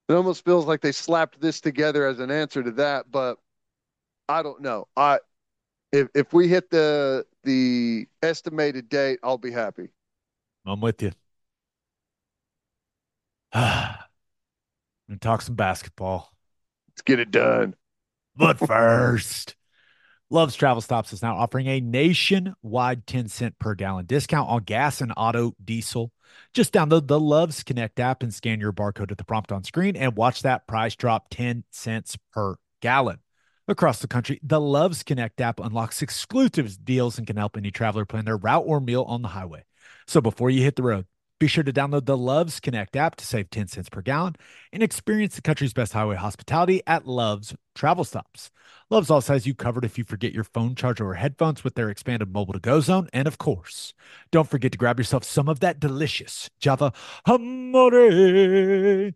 [0.10, 3.38] It almost feels like they slapped this together as an answer to that, but
[4.28, 4.88] I don't know.
[4.98, 5.20] I
[5.92, 9.90] if if we hit the the estimated date, I'll be happy.
[10.66, 11.12] I'm with you.
[13.54, 16.34] and talk some basketball.
[16.90, 17.76] Let's get it done.
[18.36, 19.56] But first,
[20.34, 25.00] Love's Travel Stops is now offering a nationwide 10 cent per gallon discount on gas
[25.00, 26.12] and auto diesel.
[26.56, 29.96] Just download the Loves Connect app and scan your barcode at the prompt on screen
[29.96, 33.20] and watch that price drop 10 cents per gallon.
[33.68, 38.04] Across the country, the Loves Connect app unlocks exclusive deals and can help any traveler
[38.04, 39.66] plan their route or meal on the highway.
[40.08, 41.06] So before you hit the road,
[41.44, 44.38] be sure to download the Loves Connect app to save 10 cents per gallon
[44.72, 48.50] and experience the country's best highway hospitality at Love's Travel Stops.
[48.90, 51.90] Love's also has you covered if you forget your phone charger or headphones with their
[51.90, 53.10] expanded mobile to go zone.
[53.12, 53.94] And of course,
[54.32, 56.94] don't forget to grab yourself some of that delicious Java
[57.26, 59.12] Amore.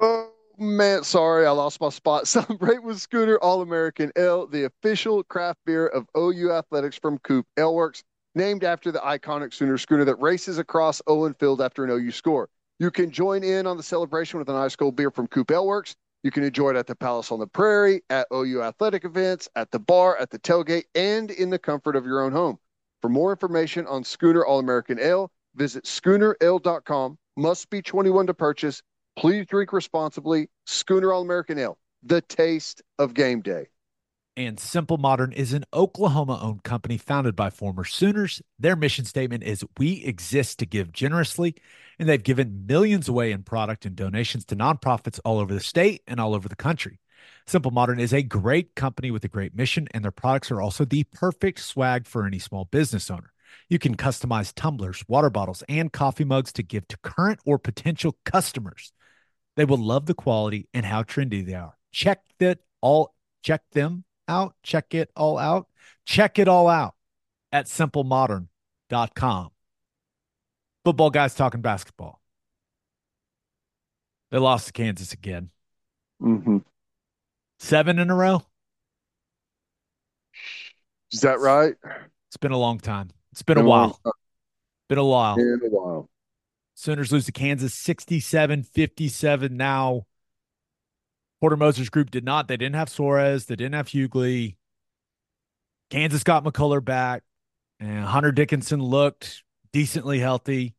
[0.00, 2.28] Oh man, sorry, I lost my spot.
[2.28, 7.48] Celebrate with Schooner All American Ale, the official craft beer of OU Athletics from Coop
[7.58, 8.04] Ale Works
[8.38, 12.48] named after the iconic Sooner schooner that races across Owen Field after an OU score.
[12.78, 15.96] You can join in on the celebration with an ice cold beer from Coop Works.
[16.22, 19.70] You can enjoy it at the Palace on the Prairie, at OU athletic events, at
[19.70, 22.58] the bar, at the tailgate, and in the comfort of your own home.
[23.02, 27.18] For more information on Schooner All American Ale, visit schoonerale.com.
[27.36, 28.82] Must be 21 to purchase.
[29.16, 30.48] Please drink responsibly.
[30.66, 33.68] Schooner All American Ale, the taste of game day
[34.38, 38.40] and Simple Modern is an Oklahoma owned company founded by former Sooners.
[38.56, 41.56] Their mission statement is We exist to give generously,
[41.98, 46.02] and they've given millions away in product and donations to nonprofits all over the state
[46.06, 47.00] and all over the country.
[47.48, 50.84] Simple Modern is a great company with a great mission, and their products are also
[50.84, 53.32] the perfect swag for any small business owner.
[53.68, 58.16] You can customize tumblers, water bottles, and coffee mugs to give to current or potential
[58.24, 58.92] customers.
[59.56, 61.76] They will love the quality and how trendy they are.
[61.90, 65.66] Check that all check them out, check it all out,
[66.04, 66.94] check it all out
[67.52, 69.50] at simplemodern.com.
[70.84, 72.20] Football guys talking basketball.
[74.30, 75.50] They lost to Kansas again.
[76.22, 76.58] Mm-hmm.
[77.58, 78.42] Seven in a row.
[81.12, 81.74] Is that right?
[82.28, 83.10] It's been a long time.
[83.32, 84.00] It's been a while.
[84.88, 85.36] Been a while.
[85.36, 86.08] Been a while.
[86.74, 90.06] Sooners lose to Kansas 67 57 now.
[91.40, 92.48] Porter Moser's group did not.
[92.48, 93.46] They didn't have Soares.
[93.46, 94.56] They didn't have Hugley.
[95.90, 97.22] Kansas got McCullar back.
[97.80, 100.74] And Hunter Dickinson looked decently healthy,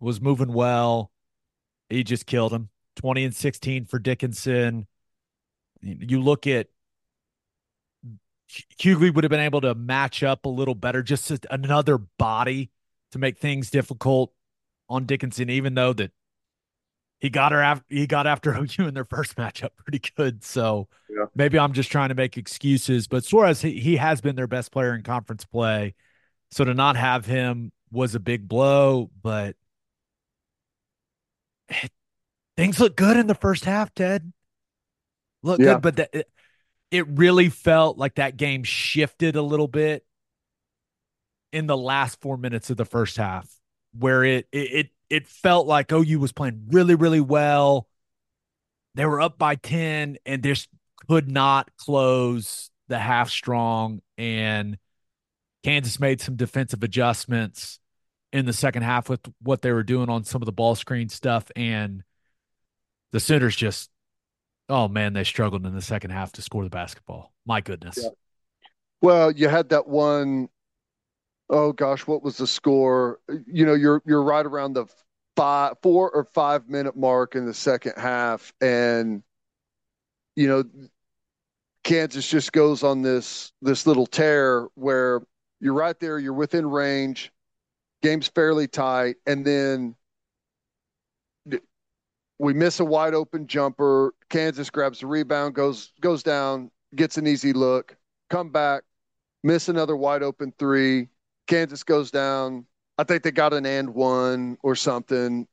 [0.00, 1.10] was moving well.
[1.88, 2.68] He just killed him.
[2.96, 4.86] 20 and 16 for Dickinson.
[5.80, 6.68] You look at
[8.78, 12.70] Hugley would have been able to match up a little better, just another body
[13.12, 14.32] to make things difficult
[14.90, 16.10] on Dickinson, even though that
[17.22, 20.42] he got her after he got after OU in their first matchup pretty good.
[20.42, 21.26] So yeah.
[21.36, 23.06] maybe I'm just trying to make excuses.
[23.06, 25.94] But Soares, he, he has been their best player in conference play.
[26.50, 29.54] So to not have him was a big blow, but
[31.68, 31.92] it,
[32.56, 34.32] things look good in the first half, Ted.
[35.44, 35.74] Look yeah.
[35.74, 36.28] good, but the, it,
[36.90, 40.04] it really felt like that game shifted a little bit
[41.52, 43.48] in the last four minutes of the first half,
[43.96, 47.86] where it it it, it felt like oh, OU was playing really, really well.
[48.94, 50.70] They were up by 10 and just
[51.06, 54.00] could not close the half strong.
[54.16, 54.78] And
[55.64, 57.78] Kansas made some defensive adjustments
[58.32, 61.10] in the second half with what they were doing on some of the ball screen
[61.10, 61.50] stuff.
[61.54, 62.04] And
[63.10, 63.90] the Sooners just,
[64.70, 67.34] oh man, they struggled in the second half to score the basketball.
[67.44, 67.98] My goodness.
[68.02, 68.08] Yeah.
[69.02, 70.48] Well, you had that one
[71.50, 73.20] oh gosh, what was the score?
[73.46, 74.86] You know, you're you're right around the
[75.36, 79.22] five, four or five minute mark in the second half, and
[80.36, 80.64] you know,
[81.84, 85.22] Kansas just goes on this this little tear where
[85.60, 87.32] you're right there, you're within range,
[88.02, 89.94] game's fairly tight, and then
[92.38, 94.14] we miss a wide open jumper.
[94.28, 97.96] Kansas grabs the rebound, goes goes down, gets an easy look,
[98.30, 98.82] come back,
[99.44, 101.08] miss another wide open three.
[101.52, 102.64] Kansas goes down.
[102.96, 105.46] I think they got an and one or something.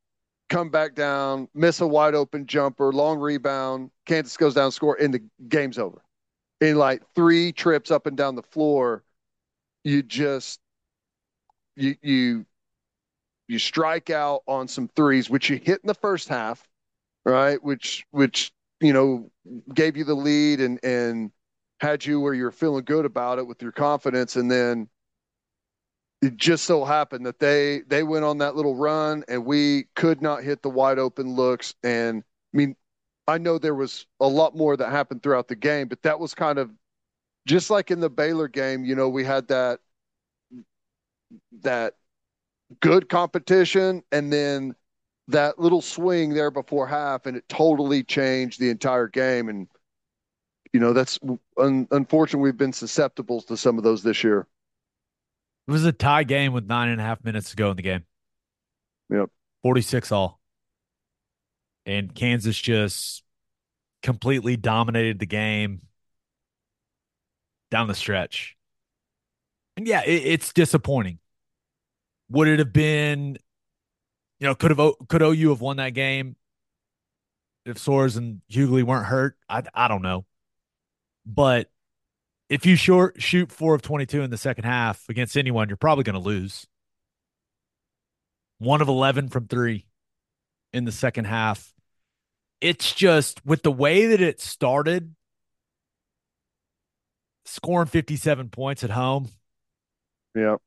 [0.48, 3.92] Come back down, miss a wide open jumper, long rebound.
[4.06, 6.02] Kansas goes down, score, and the game's over.
[6.62, 9.04] In like three trips up and down the floor,
[9.84, 10.62] you just
[11.76, 12.46] you you
[13.50, 16.66] you strike out on some threes, which you hit in the first half,
[17.26, 17.62] right?
[17.62, 19.30] Which which you know
[19.74, 21.32] gave you the lead and and
[21.82, 24.88] had you where you're feeling good about it with your confidence, and then
[26.22, 30.22] it just so happened that they they went on that little run and we could
[30.22, 31.74] not hit the wide open looks.
[31.84, 32.76] And i mean
[33.28, 36.34] i know there was a lot more that happened throughout the game but that was
[36.34, 36.72] kind of
[37.46, 39.80] just like in the baylor game you know we had that
[41.62, 41.96] that
[42.80, 44.76] good competition and then
[45.28, 49.50] that little swing there before half and it totally changed the entire game.
[49.50, 49.68] And
[50.74, 51.20] you know that's
[51.58, 54.48] un- unfortunately we've been susceptible to some of those this year
[55.70, 57.84] it was a tie game with nine and a half minutes to go in the
[57.84, 58.04] game.
[59.12, 59.30] Yep.
[59.62, 60.40] 46 all.
[61.86, 63.22] And Kansas just
[64.02, 65.82] completely dominated the game
[67.70, 68.58] down the stretch.
[69.78, 71.20] And yeah, it, it's disappointing.
[72.32, 73.38] Would it have been,
[74.40, 76.36] you know, could have could OU have won that game
[77.68, 79.38] if Soares and Hugley weren't hurt?
[79.48, 80.26] I I don't know.
[81.28, 81.70] But
[82.50, 86.04] if you short shoot four of 22 in the second half against anyone, you're probably
[86.04, 86.68] going to lose.
[88.58, 89.86] One of 11 from three
[90.74, 91.74] in the second half.
[92.60, 95.16] It's just with the way that it started,
[97.46, 99.30] scoring 57 points at home.
[100.36, 100.58] Yeah.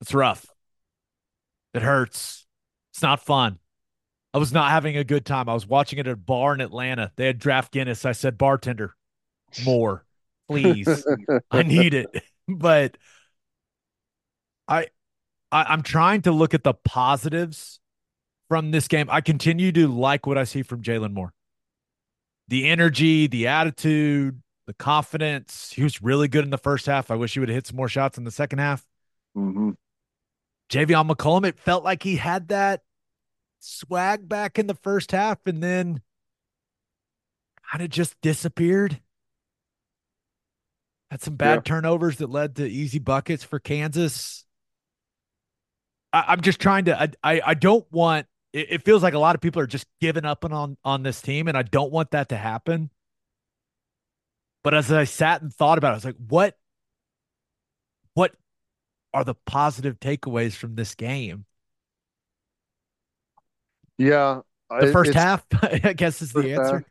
[0.00, 0.46] It's rough.
[1.72, 2.46] It hurts.
[2.92, 3.58] It's not fun.
[4.34, 5.48] I was not having a good time.
[5.48, 7.12] I was watching it at a bar in Atlanta.
[7.16, 8.04] They had draft Guinness.
[8.04, 8.94] I said, bartender,
[9.64, 10.04] more
[10.52, 11.06] please.
[11.50, 12.06] I need it.
[12.48, 12.98] But
[14.66, 14.88] I,
[15.52, 17.78] I I'm trying to look at the positives
[18.48, 19.08] from this game.
[19.08, 21.32] I continue to like what I see from Jalon Moore.
[22.48, 25.72] The energy, the attitude, the confidence.
[25.72, 27.12] He was really good in the first half.
[27.12, 28.84] I wish he would have hit some more shots in the second half.
[29.36, 29.70] Mm-hmm.
[30.68, 32.82] Javian McCollum, it felt like he had that
[33.60, 36.00] swag back in the first half, and then
[37.70, 39.00] kind of just disappeared.
[41.12, 41.60] Had some bad yeah.
[41.60, 44.46] turnovers that led to easy buckets for Kansas.
[46.10, 46.98] I, am just trying to.
[46.98, 48.26] I, I, I don't want.
[48.54, 51.20] It, it feels like a lot of people are just giving up on on this
[51.20, 52.88] team, and I don't want that to happen.
[54.64, 56.56] But as I sat and thought about it, I was like, what
[58.14, 58.32] what
[59.12, 61.44] are the positive takeaways from this game?
[63.98, 64.40] Yeah.
[64.80, 66.78] The first half, I guess, is the answer.
[66.78, 66.84] Half.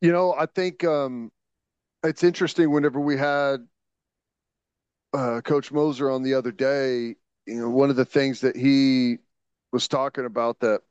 [0.00, 1.32] You know, I think um,
[2.04, 3.66] it's interesting whenever we had
[5.12, 9.18] uh, Coach Moser on the other day, you know, one of the things that he
[9.72, 10.82] was talking about that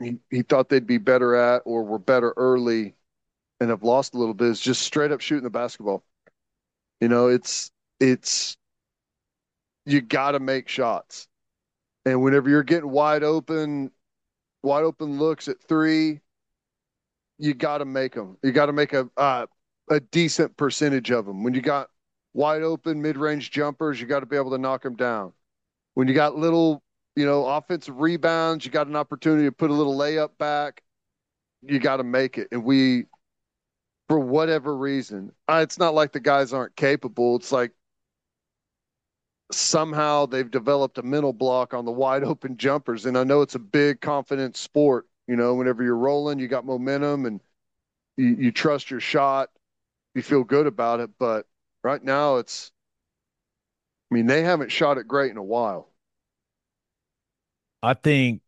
[0.00, 2.94] he, he thought they'd be better at or were better early
[3.60, 6.04] and have lost a little bit is just straight up shooting the basketball.
[7.00, 7.70] You know, it's
[8.00, 8.56] it's
[9.86, 11.28] you got to make shots.
[12.04, 13.92] And whenever you're getting wide open,
[14.62, 16.20] wide open looks at three,
[17.38, 18.36] you got to make them.
[18.42, 19.46] You got to make a uh,
[19.92, 21.42] a decent percentage of them.
[21.42, 21.88] When you got
[22.34, 25.32] wide open mid range jumpers, you got to be able to knock them down.
[25.94, 26.82] When you got little,
[27.16, 30.82] you know, offensive rebounds, you got an opportunity to put a little layup back.
[31.62, 32.48] You got to make it.
[32.50, 33.06] And we,
[34.08, 37.36] for whatever reason, it's not like the guys aren't capable.
[37.36, 37.72] It's like
[39.52, 43.06] somehow they've developed a mental block on the wide open jumpers.
[43.06, 45.06] And I know it's a big confidence sport.
[45.28, 47.40] You know, whenever you're rolling, you got momentum and
[48.16, 49.50] you, you trust your shot,
[50.14, 51.10] you feel good about it.
[51.18, 51.46] But
[51.82, 52.70] right now, it's,
[54.10, 55.88] I mean, they haven't shot it great in a while.
[57.82, 58.42] I think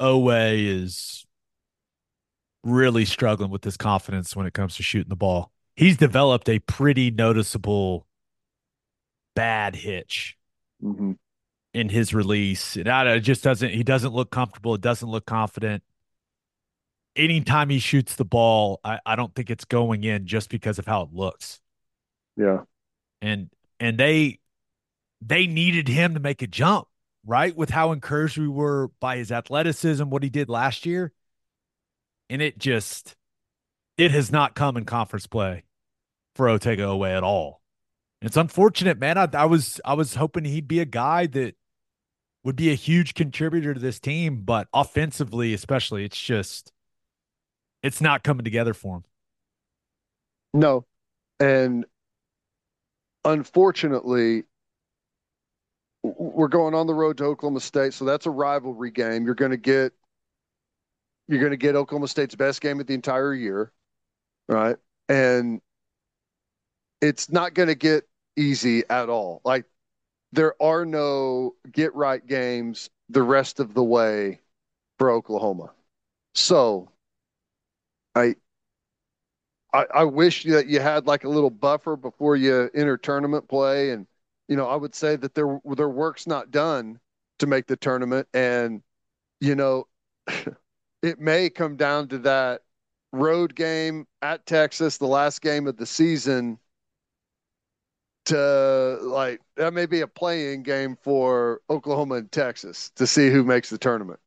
[0.00, 1.24] Oweh is
[2.64, 5.52] really struggling with his confidence when it comes to shooting the ball.
[5.76, 8.06] He's developed a pretty noticeable
[9.36, 10.36] bad hitch
[10.82, 11.12] mm-hmm.
[11.74, 12.76] in his release.
[12.76, 14.74] And it just doesn't, he doesn't look comfortable.
[14.74, 15.84] It doesn't look confident.
[17.16, 20.86] Anytime he shoots the ball, I, I don't think it's going in just because of
[20.86, 21.60] how it looks.
[22.36, 22.62] Yeah.
[23.22, 23.50] And,
[23.80, 24.40] and they,
[25.20, 26.88] they needed him to make a jump,
[27.24, 27.56] right?
[27.56, 31.12] With how encouraged we were by his athleticism, what he did last year.
[32.28, 33.16] And it just,
[33.96, 35.64] it has not come in conference play
[36.34, 37.62] for Otega Oweh at all.
[38.20, 39.18] It's unfortunate, man.
[39.18, 41.54] I, I was I was hoping he'd be a guy that
[42.44, 46.72] would be a huge contributor to this team, but offensively, especially, it's just
[47.82, 49.04] it's not coming together for him.
[50.54, 50.86] No.
[51.38, 51.84] And
[53.24, 54.44] unfortunately,
[56.02, 59.24] we're going on the road to Oklahoma State, so that's a rivalry game.
[59.24, 59.92] You're going to get
[61.28, 63.72] you're going to get Oklahoma State's best game of the entire year,
[64.48, 64.76] right?
[65.08, 65.60] And
[67.00, 68.04] it's not going to get
[68.36, 69.40] easy at all.
[69.44, 69.64] Like
[70.32, 74.40] there are no get right games the rest of the way
[74.98, 75.72] for Oklahoma.
[76.34, 76.90] So
[78.16, 78.34] I
[79.72, 83.90] I, I wish that you had like a little buffer before you enter tournament play
[83.90, 84.06] and
[84.48, 86.98] you know I would say that their their work's not done
[87.38, 88.82] to make the tournament and
[89.40, 89.86] you know
[91.02, 92.62] it may come down to that
[93.12, 96.58] road game at Texas the last game of the season
[98.26, 103.44] to like that may be a playing game for Oklahoma and Texas to see who
[103.44, 104.20] makes the tournament.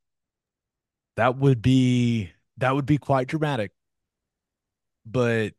[1.18, 3.72] That would be that would be quite dramatic.
[5.10, 5.54] But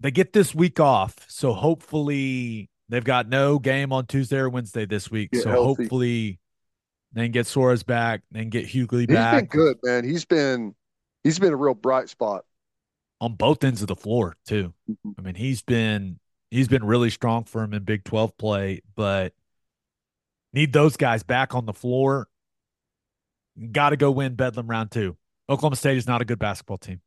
[0.00, 4.86] they get this week off, so hopefully they've got no game on Tuesday or Wednesday
[4.86, 5.30] this week.
[5.32, 5.82] Get so healthy.
[5.82, 6.40] hopefully
[7.12, 9.34] then get Soares back, then get Hugley back.
[9.34, 10.04] He's been good, man.
[10.04, 10.74] He's been
[11.22, 12.44] he's been a real bright spot
[13.20, 14.74] on both ends of the floor too.
[14.90, 15.10] Mm-hmm.
[15.18, 16.18] I mean, he's been
[16.54, 19.32] He's been really strong for him in Big 12 play, but
[20.52, 22.28] need those guys back on the floor.
[23.72, 25.16] Got to go win Bedlam round two.
[25.48, 27.00] Oklahoma State is not a good basketball team.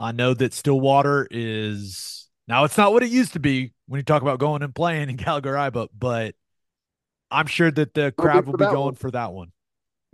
[0.00, 4.04] I know that Stillwater is now it's not what it used to be when you
[4.04, 6.34] talk about going and playing in Gallagher but but
[7.30, 8.94] I'm sure that the crowd will be going one.
[8.94, 9.52] for that one.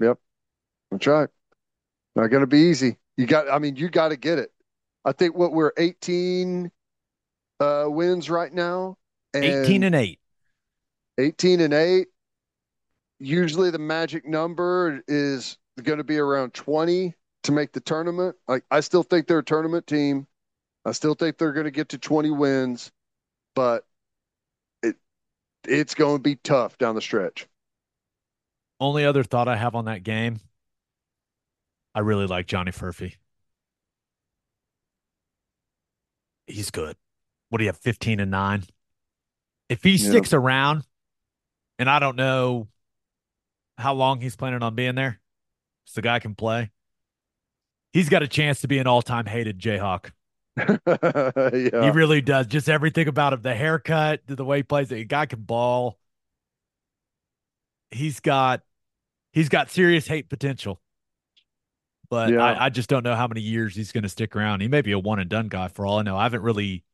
[0.01, 0.19] Yep.
[0.91, 1.29] That's right.
[2.17, 2.97] Not gonna be easy.
[3.17, 4.51] You got I mean, you gotta get it.
[5.05, 6.71] I think what we're 18
[7.61, 8.97] uh, wins right now.
[9.35, 10.19] And 18 and 8.
[11.19, 12.09] 18 and 8.
[13.19, 17.15] Usually the magic number is going to be around 20
[17.45, 18.37] to make the tournament.
[18.49, 20.27] Like I still think they're a tournament team.
[20.85, 22.93] I still think they're going to get to 20 wins,
[23.55, 23.87] but
[24.83, 24.97] it
[25.67, 27.47] it's going to be tough down the stretch.
[28.81, 30.41] Only other thought I have on that game,
[31.95, 33.15] I really like Johnny Furphy.
[36.47, 36.97] He's good
[37.55, 38.65] what do you have, 15 and 9?
[39.69, 40.11] If he yeah.
[40.11, 40.83] sticks around,
[41.79, 42.67] and I don't know
[43.79, 45.21] how long he's planning on being there,
[45.85, 46.73] so the guy can play.
[47.95, 50.11] He's got a chance to be an all-time hated Jayhawk.
[50.59, 51.83] yeah.
[51.85, 52.47] He really does.
[52.47, 55.99] Just everything about him, the haircut, the way he plays, the guy can ball.
[57.91, 58.61] He's got
[59.33, 60.81] he's got serious hate potential.
[62.11, 62.43] But Yeah.
[62.43, 64.61] I, I just don't know how many years he's going to stick around.
[64.61, 66.17] He may be a one and done guy for all I know.
[66.17, 66.85] I haven't really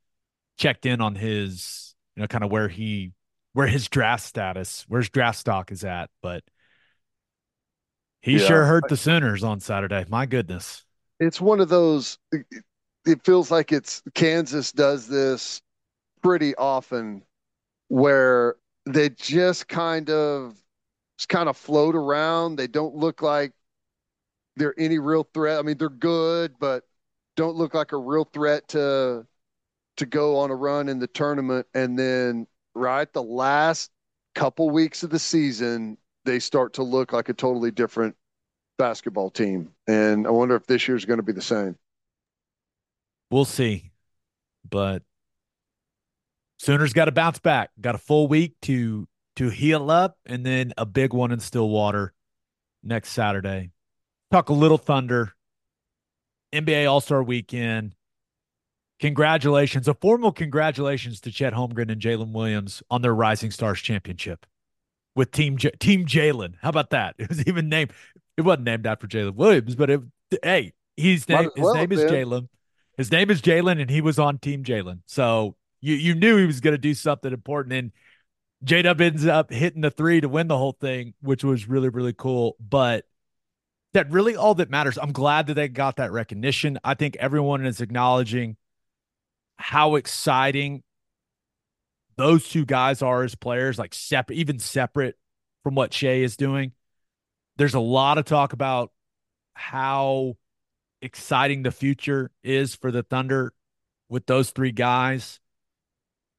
[0.58, 3.12] checked in on his, you know, kind of where he
[3.52, 6.44] where his draft status, where his draft stock is at, but
[8.22, 8.46] he Yeah.
[8.46, 10.04] sure hurt the Sooners on Saturday.
[10.08, 10.84] My goodness.
[11.20, 15.62] It's one of those it- feels like it's Kansas does this
[16.22, 17.24] pretty often
[17.88, 18.56] where
[18.86, 20.56] they just kind of
[21.18, 22.56] just kind of float around.
[22.56, 23.52] They don't look like
[24.56, 25.58] they're any real threat.
[25.58, 26.84] I mean they're good but
[27.36, 29.26] don't look like a real threat to
[29.98, 31.66] to go on a run in the tournament.
[31.74, 33.90] And then right the last
[34.34, 38.16] couple weeks of the season they start to look like a totally different
[38.80, 41.76] basketball team and I wonder if this year's going to be the same
[43.30, 43.92] We'll see.
[44.68, 45.02] But
[46.58, 47.70] Sooners got to bounce back.
[47.80, 49.06] Got a full week to
[49.36, 52.12] to heal up and then a big one in Stillwater
[52.82, 53.70] next Saturday.
[54.30, 55.32] Talk a little Thunder.
[56.52, 57.94] NBA All-Star weekend.
[58.98, 59.86] Congratulations.
[59.86, 64.44] A formal congratulations to Chet Holmgren and Jalen Williams on their Rising Stars championship
[65.14, 66.54] with Team J- Team Jalen.
[66.60, 67.14] How about that?
[67.18, 67.92] It was even named.
[68.36, 70.00] It wasn't named after Jalen Williams, but it.
[70.42, 72.00] Hey, he's Might name, his well name is.
[72.00, 72.48] Jalen.
[72.96, 75.00] His name is Jalen, and he was on Team Jalen.
[75.06, 77.92] So you you knew he was going to do something important, and
[78.62, 81.88] J Dub ends up hitting the three to win the whole thing, which was really
[81.88, 82.56] really cool.
[82.60, 83.06] But
[83.92, 84.98] that really all that matters.
[84.98, 86.78] I'm glad that they got that recognition.
[86.84, 88.56] I think everyone is acknowledging
[89.56, 90.82] how exciting
[92.16, 95.16] those two guys are as players, like separate, even separate
[95.62, 96.72] from what Shai is doing.
[97.60, 98.90] There's a lot of talk about
[99.52, 100.38] how
[101.02, 103.52] exciting the future is for the Thunder
[104.08, 105.40] with those three guys.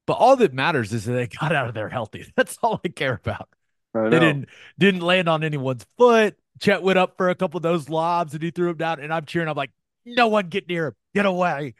[0.07, 2.25] But all that matters is that they got out of there healthy.
[2.35, 3.49] That's all I care about.
[3.93, 4.49] I They didn't
[4.79, 6.35] didn't land on anyone's foot.
[6.59, 8.99] Chet went up for a couple of those lobs and he threw him down.
[8.99, 9.47] And I'm cheering.
[9.47, 9.69] I'm like,
[10.07, 10.95] no one get near him.
[11.13, 11.75] Get away.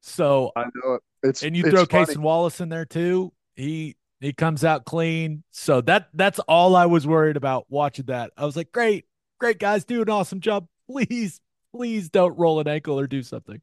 [0.00, 1.02] So I know it.
[1.22, 2.14] It's and you it's throw funny.
[2.14, 3.34] and Wallace in there too.
[3.54, 5.42] He he comes out clean.
[5.50, 8.32] So that that's all I was worried about watching that.
[8.36, 9.06] I was like, great,
[9.38, 10.66] great guys, do an awesome job.
[10.90, 11.40] Please,
[11.74, 13.60] please don't roll an ankle or do something.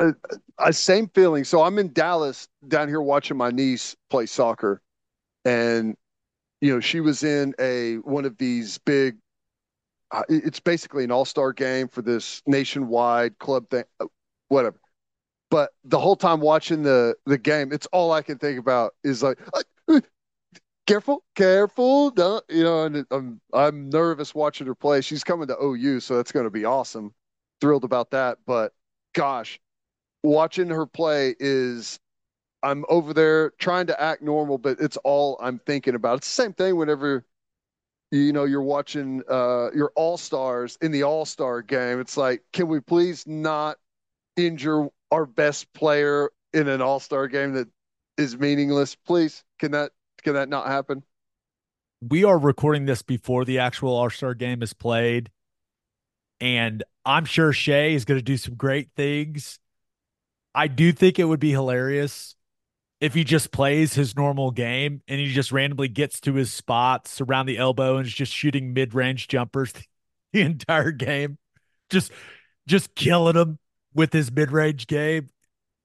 [0.00, 1.44] Uh, same feeling.
[1.44, 4.82] So I'm in Dallas down here watching my niece play soccer,
[5.44, 5.96] and
[6.60, 9.16] you know she was in a one of these big.
[10.10, 14.04] Uh, it's basically an all-star game for this nationwide club thing, uh,
[14.48, 14.78] whatever.
[15.52, 19.22] But the whole time watching the the game, it's all I can think about is
[19.22, 19.38] like,
[20.86, 22.84] careful, careful, don't you know?
[22.84, 25.02] And I'm I'm nervous watching her play.
[25.02, 27.12] She's coming to OU, so that's going to be awesome.
[27.60, 28.72] Thrilled about that, but
[29.14, 29.60] gosh,
[30.22, 32.00] watching her play is
[32.62, 36.18] I'm over there trying to act normal, but it's all I'm thinking about.
[36.18, 37.26] It's the same thing whenever
[38.10, 42.00] you know you're watching uh your all-stars in the all-star game.
[42.00, 43.78] It's like, can we please not
[44.36, 47.68] injure our best player in an all-star game that
[48.18, 48.96] is meaningless?
[48.96, 49.92] Please, can that
[50.24, 51.04] can that not happen?
[52.08, 55.30] we are recording this before the actual All Star game is played.
[56.40, 59.60] And I'm sure Shai is going to do some great things.
[60.54, 62.34] I do think it would be hilarious
[63.00, 67.20] if he just plays his normal game and he just randomly gets to his spots
[67.20, 69.72] around the elbow and is just shooting mid range jumpers
[70.32, 71.38] the entire game.
[71.88, 72.10] Just
[72.66, 73.58] just killing them
[73.94, 75.30] with his mid range game.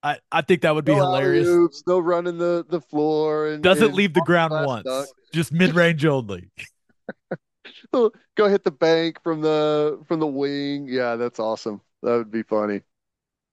[0.03, 1.47] I, I think that would be no hilarious.
[1.47, 4.85] alley-oops, no running the the floor, and Doesn't and leave the ground once.
[4.85, 5.07] dunk.
[5.33, 6.49] Just mid range only.
[7.93, 8.11] Go
[8.47, 10.87] hit the bank from the from the wing.
[10.87, 11.81] Yeah, that's awesome.
[12.03, 12.81] That would be funny.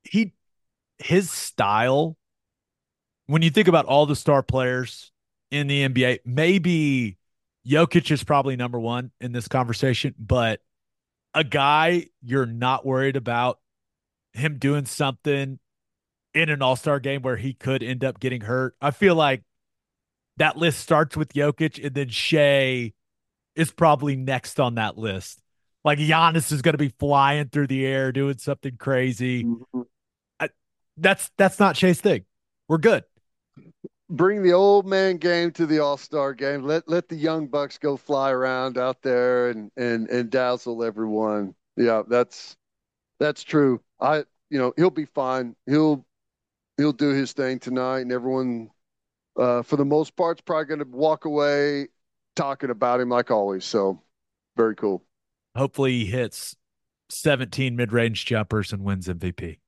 [0.04, 0.32] he
[0.98, 2.16] his style
[3.26, 5.10] when you think about all the star players
[5.50, 7.16] in the NBA, maybe
[7.66, 10.60] Jokic is probably number one in this conversation, but
[11.32, 13.58] a guy you're not worried about
[14.34, 15.58] him doing something
[16.34, 18.74] in an all-star game where he could end up getting hurt.
[18.80, 19.42] I feel like
[20.36, 22.92] that list starts with Jokic and then Shai
[23.54, 25.40] is probably next on that list.
[25.84, 29.82] Like Giannis is going to be flying through the air doing something crazy mm-hmm.
[30.96, 32.24] that's that's not Shai's thing.
[32.68, 33.04] We're good.
[34.10, 36.62] Bring the old man game to the All Star game.
[36.62, 41.54] Let let the young bucks go fly around out there and and and dazzle everyone.
[41.76, 42.56] Yeah, that's
[43.18, 43.80] that's true.
[44.00, 45.56] I you know he'll be fine.
[45.66, 46.04] He'll
[46.76, 48.70] he'll do his thing tonight, and everyone
[49.38, 51.88] uh, for the most part is probably going to walk away
[52.36, 53.64] talking about him like always.
[53.64, 54.00] So
[54.56, 55.04] very cool.
[55.56, 56.56] Hopefully he hits
[57.10, 59.58] 17 mid-range jumpers and wins MVP.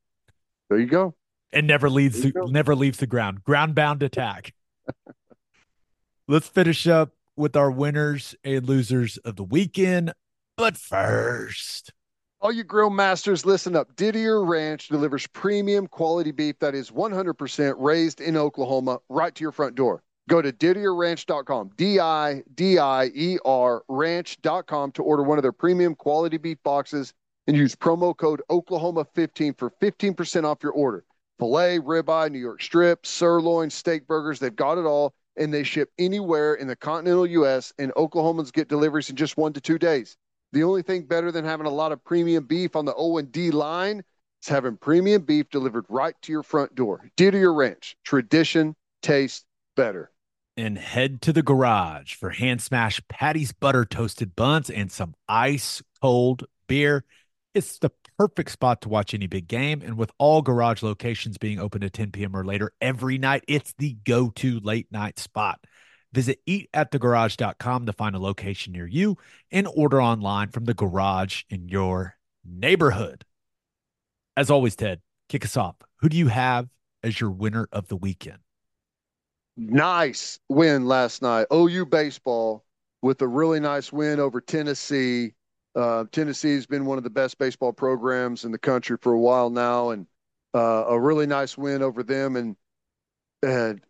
[0.68, 1.14] There you go.
[1.52, 3.44] And never leaves the, never leaves the ground.
[3.44, 4.52] Ground bound attack.
[6.28, 10.12] Let's finish up with our winners and losers of the weekend.
[10.56, 11.92] But first,
[12.40, 13.94] all you grill masters, listen up.
[13.96, 19.52] Didier Ranch delivers premium quality beef that is 100% raised in Oklahoma right to your
[19.52, 20.02] front door.
[20.28, 25.52] Go to didierranch.com, D I D I E R ranch.com to order one of their
[25.52, 27.14] premium quality beef boxes
[27.46, 31.04] and use promo code Oklahoma15 for 15% off your order.
[31.38, 35.90] Filet, ribeye, New York strip, sirloin, steak burgers, they've got it all and they ship
[35.98, 40.16] anywhere in the continental US and Oklahomans get deliveries in just 1 to 2 days.
[40.56, 43.30] The only thing better than having a lot of premium beef on the O and
[43.30, 44.02] D line
[44.42, 47.10] is having premium beef delivered right to your front door.
[47.14, 49.44] Didier Ranch, tradition, taste
[49.76, 50.10] better
[50.56, 55.82] and head to the garage for hand smashed patties, butter toasted buns, and some ice
[56.00, 57.04] cold beer.
[57.54, 59.82] It's the perfect spot to watch any big game.
[59.82, 62.34] And with all garage locations being open to 10 p.m.
[62.34, 65.60] or later every night, it's the go to late night spot.
[66.16, 69.18] Visit eatatthegarage.com to find a location near you
[69.52, 73.26] and order online from the garage in your neighborhood.
[74.34, 75.76] As always, Ted, kick us off.
[75.96, 76.68] Who do you have
[77.02, 78.38] as your winner of the weekend?
[79.58, 81.46] nice win last night.
[81.52, 82.64] OU baseball
[83.02, 85.34] with a really nice win over Tennessee.
[85.74, 89.50] Uh, Tennessee's been one of the best baseball programs in the country for a while
[89.50, 90.06] now, and
[90.54, 92.36] uh, a really nice win over them.
[92.36, 92.56] And
[93.42, 93.82] and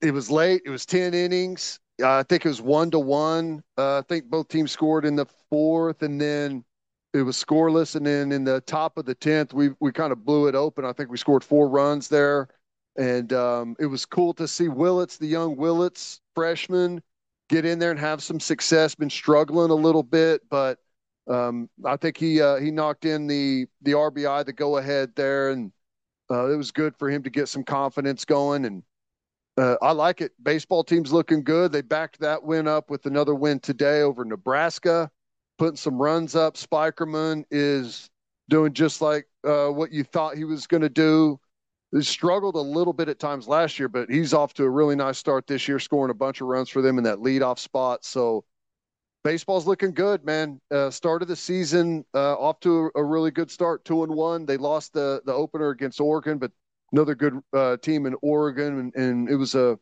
[0.00, 0.62] it was late.
[0.64, 1.80] It was ten innings.
[2.02, 3.62] Uh, I think it was one to one.
[3.76, 6.64] Uh, I think both teams scored in the fourth, and then
[7.12, 7.96] it was scoreless.
[7.96, 10.84] And then in the top of the tenth, we we kind of blew it open.
[10.84, 12.48] I think we scored four runs there.
[12.96, 17.00] And um, it was cool to see Willits, the young Willits freshman,
[17.48, 18.94] get in there and have some success.
[18.96, 20.80] Been struggling a little bit, but
[21.28, 25.50] um, I think he uh, he knocked in the the RBI, the go ahead there,
[25.50, 25.72] and
[26.30, 28.64] uh, it was good for him to get some confidence going.
[28.64, 28.82] And
[29.58, 30.32] uh, I like it.
[30.42, 31.72] Baseball team's looking good.
[31.72, 35.10] They backed that win up with another win today over Nebraska,
[35.58, 36.56] putting some runs up.
[36.56, 38.08] Spikerman is
[38.48, 41.38] doing just like uh, what you thought he was going to do
[41.92, 44.94] he struggled a little bit at times last year, but he's off to a really
[44.96, 48.04] nice start this year, scoring a bunch of runs for them in that leadoff spot.
[48.04, 48.44] So
[49.24, 50.60] baseball's looking good, man.
[50.70, 54.12] Uh, start of the season uh, off to a, a, really good start, two and
[54.14, 54.44] one.
[54.44, 56.52] They lost the the opener against Oregon, but
[56.92, 59.78] another good uh, team in Oregon, and, and, it was a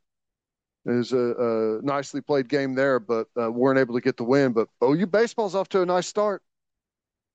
[0.85, 4.25] it was a, a nicely played game there, but uh, weren't able to get the
[4.25, 4.53] win.
[4.53, 6.43] But OU baseball's off to a nice start.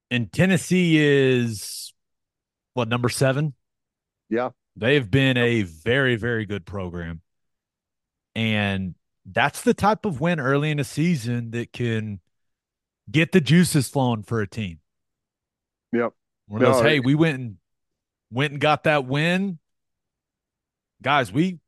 [0.10, 1.94] And Tennessee is
[2.74, 3.54] what number seven?
[4.30, 4.50] Yeah.
[4.76, 7.22] They've been a very, very good program.
[8.36, 8.96] And
[9.26, 12.22] that's the type of win early in a season that can
[13.10, 14.80] get the juices flowing for a team.
[15.92, 16.14] Yep.
[16.48, 17.58] One of those, no, hey, we went and
[18.32, 19.60] went and got that win.
[21.02, 21.60] Guys, we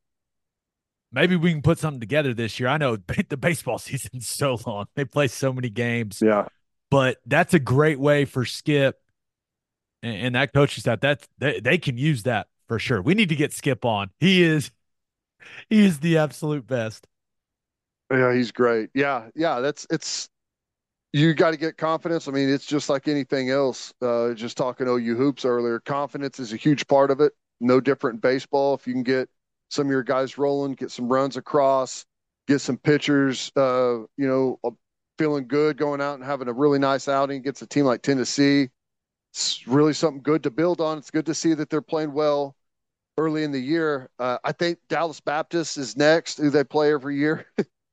[1.11, 2.69] maybe we can put something together this year.
[2.69, 2.97] I know
[3.29, 4.85] the baseball season's so long.
[4.95, 6.21] They play so many games.
[6.21, 6.47] Yeah.
[6.89, 8.99] But that's a great way for Skip
[10.01, 10.99] and, and that coaching staff.
[10.99, 13.01] That they, they can use that for sure.
[13.01, 14.09] We need to get Skip on.
[14.19, 14.71] He is
[15.69, 17.07] he is the absolute best.
[18.11, 18.89] Yeah, he's great.
[18.93, 20.29] Yeah, yeah, that's it's
[21.13, 22.27] you got to get confidence.
[22.27, 23.93] I mean, it's just like anything else.
[24.01, 27.33] Uh, just talking OU hoops earlier, confidence is a huge part of it.
[27.63, 28.73] No different in baseball.
[28.75, 29.29] If you can get
[29.69, 32.05] some of your guys rolling, get some runs across,
[32.47, 34.71] get some pitchers, uh, you know, uh,
[35.17, 38.69] feeling good, going out and having a really nice outing against a team like Tennessee
[39.33, 40.99] it's really something good to build on.
[40.99, 42.55] It's good to see that they're playing well
[43.17, 44.09] early in the year.
[44.19, 47.47] Uh, I think Dallas Baptist is next, who they play every year.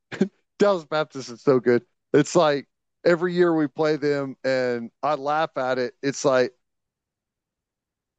[0.58, 1.82] Dallas Baptist is so good.
[2.12, 2.68] It's like
[3.06, 5.94] every year we play them, and I laugh at it.
[6.02, 6.52] It's like,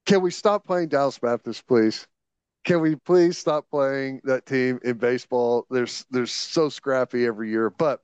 [0.06, 2.08] can we stop playing Dallas Baptist, please?
[2.64, 5.66] Can we please stop playing that team in baseball?
[5.70, 8.02] There's they're so scrappy every year, but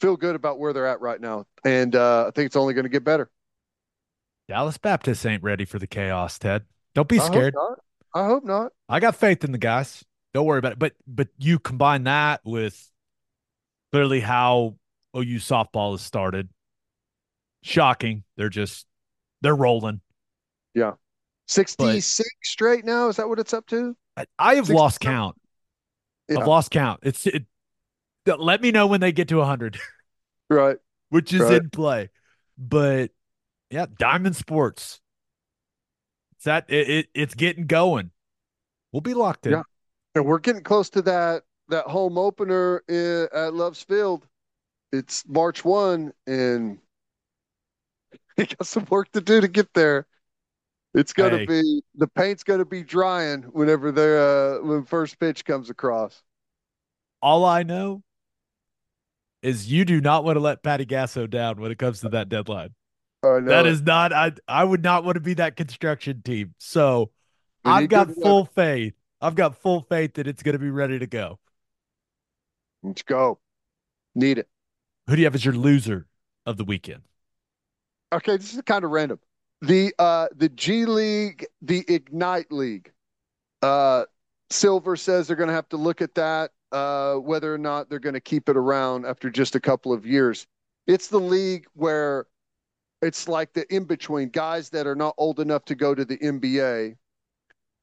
[0.00, 2.84] feel good about where they're at right now, and uh, I think it's only going
[2.84, 3.30] to get better.
[4.48, 6.64] Dallas Baptist ain't ready for the chaos, Ted.
[6.94, 7.54] Don't be scared.
[7.56, 7.78] I hope,
[8.14, 8.72] I hope not.
[8.88, 10.04] I got faith in the guys.
[10.32, 10.78] Don't worry about it.
[10.78, 12.90] But but you combine that with
[13.92, 14.76] clearly how
[15.16, 16.48] OU softball has started.
[17.62, 18.24] Shocking.
[18.36, 18.86] They're just
[19.42, 20.00] they're rolling.
[20.74, 20.92] Yeah.
[21.50, 23.08] 66 but, straight now.
[23.08, 23.96] Is that what it's up to?
[24.16, 25.36] I, I have lost count.
[26.28, 26.40] Yeah.
[26.40, 27.00] I've lost count.
[27.02, 27.44] It's it,
[28.24, 29.78] let me know when they get to 100.
[30.48, 30.76] Right.
[31.08, 31.54] Which is right.
[31.54, 32.10] in play.
[32.56, 33.10] But
[33.70, 35.00] yeah, Diamond Sports.
[36.36, 38.12] It's that it, it, it's getting going.
[38.92, 39.52] We'll be locked in.
[39.52, 39.62] Yeah,
[40.14, 44.26] and we're getting close to that that home opener in, at Loves Field.
[44.92, 46.78] It's March one, and
[48.36, 50.06] he got some work to do to get there.
[50.94, 51.46] It's going to Hey.
[51.46, 56.22] be the paint's going to be drying whenever they're uh, when first pitch comes across.
[57.22, 58.02] All I know
[59.42, 62.28] is you do not want to let Patty Gasso down when it comes to that
[62.28, 62.74] deadline.
[63.22, 66.54] I know That is not I I would not want to be that construction team.
[66.58, 67.10] So
[67.64, 68.94] I've got full faith.
[69.20, 71.38] I've got full faith that it's going to be ready to go.
[72.82, 73.38] Let's go.
[74.14, 74.48] Need it.
[75.06, 76.06] Who do you have as your loser
[76.46, 77.02] of the weekend?
[78.12, 79.20] Okay, this is kind of random.
[79.62, 82.92] The uh the G League, the Ignite League.
[83.62, 84.04] Uh
[84.50, 87.98] Silver says they're going to have to look at that uh whether or not they're
[87.98, 90.46] going to keep it around after just a couple of years.
[90.86, 92.26] It's the league where
[93.02, 96.18] it's like the in between guys that are not old enough to go to the
[96.18, 96.96] NBA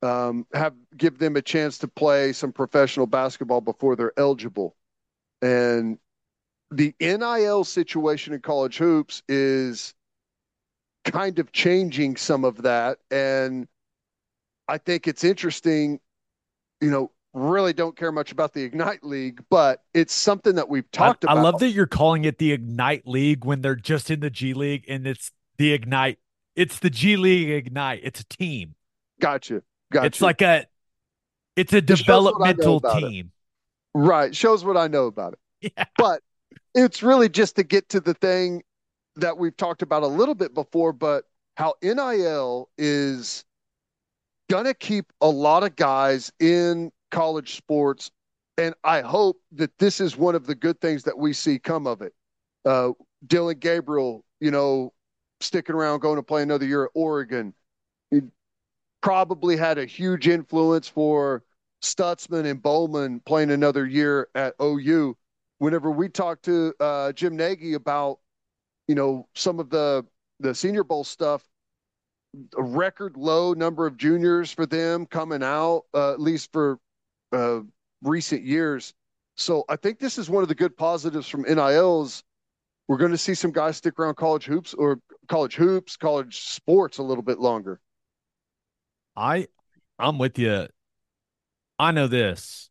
[0.01, 4.75] um have give them a chance to play some professional basketball before they're eligible.
[5.41, 5.99] And
[6.71, 9.93] the NIL situation in college hoops is
[11.11, 12.99] kind of changing some of that.
[13.11, 13.67] And
[14.67, 15.99] I think it's interesting,
[16.81, 20.89] you know, really don't care much about the Ignite League, but it's something that we've
[20.91, 21.37] talked I, about.
[21.39, 24.53] I love that you're calling it the Ignite League when they're just in the G
[24.53, 26.19] League and it's the Ignite.
[26.55, 28.01] It's the G League Ignite.
[28.03, 28.75] It's a team.
[29.21, 29.61] Gotcha.
[29.91, 30.05] Gotcha.
[30.07, 30.65] It's like a
[31.55, 33.09] it's a It shows what I know developmental about it.
[33.09, 33.31] team.
[33.93, 34.35] right.
[34.35, 35.39] Shows what I know about it.
[35.77, 35.85] Yeah.
[35.97, 36.21] But
[36.75, 38.61] it's really just to get to the thing
[39.17, 43.43] that we've talked about a little bit before, but how NIL is
[44.49, 48.11] gonna keep a lot of guys in college sports.
[48.57, 51.85] And I hope that this is one of the good things that we see come
[51.85, 52.13] of it.
[52.65, 52.91] Uh,
[53.25, 54.93] Dillon Gabriel, you know,
[55.41, 57.53] sticking around, going to play another year at Oregon.
[59.01, 61.43] Probably had a huge influence for
[61.83, 65.15] Stutsman and Bowman playing another year at OU.
[65.59, 68.19] Whenever we talked to uh, Jim Nagy about,
[68.87, 70.05] you know, some of the
[70.39, 71.43] the Senior Bowl stuff,
[72.57, 76.79] a record low number of juniors for them coming out, uh, at least for
[77.31, 77.59] uh,
[78.01, 78.93] recent years.
[79.35, 82.23] So I think this is one of the good positives from NILs.
[82.87, 86.99] We're going to see some guys stick around college hoops or college hoops, college sports
[86.99, 87.79] a little bit longer.
[89.15, 89.47] I
[89.99, 90.67] I'm with you.
[91.79, 92.69] I know this.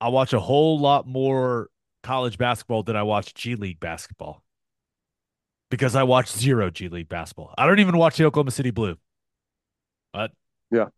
[0.00, 1.68] I watch a whole lot more
[2.02, 4.41] college basketball than I watch G League basketball.
[5.72, 7.54] Because I watch zero G League basketball.
[7.56, 8.98] I don't even watch the Oklahoma City Blue.
[10.12, 10.30] But
[10.70, 10.88] Yeah.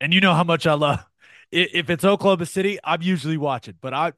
[0.00, 1.06] And you know how much I love
[1.52, 4.12] if it's Oklahoma City, I'm usually watching, but I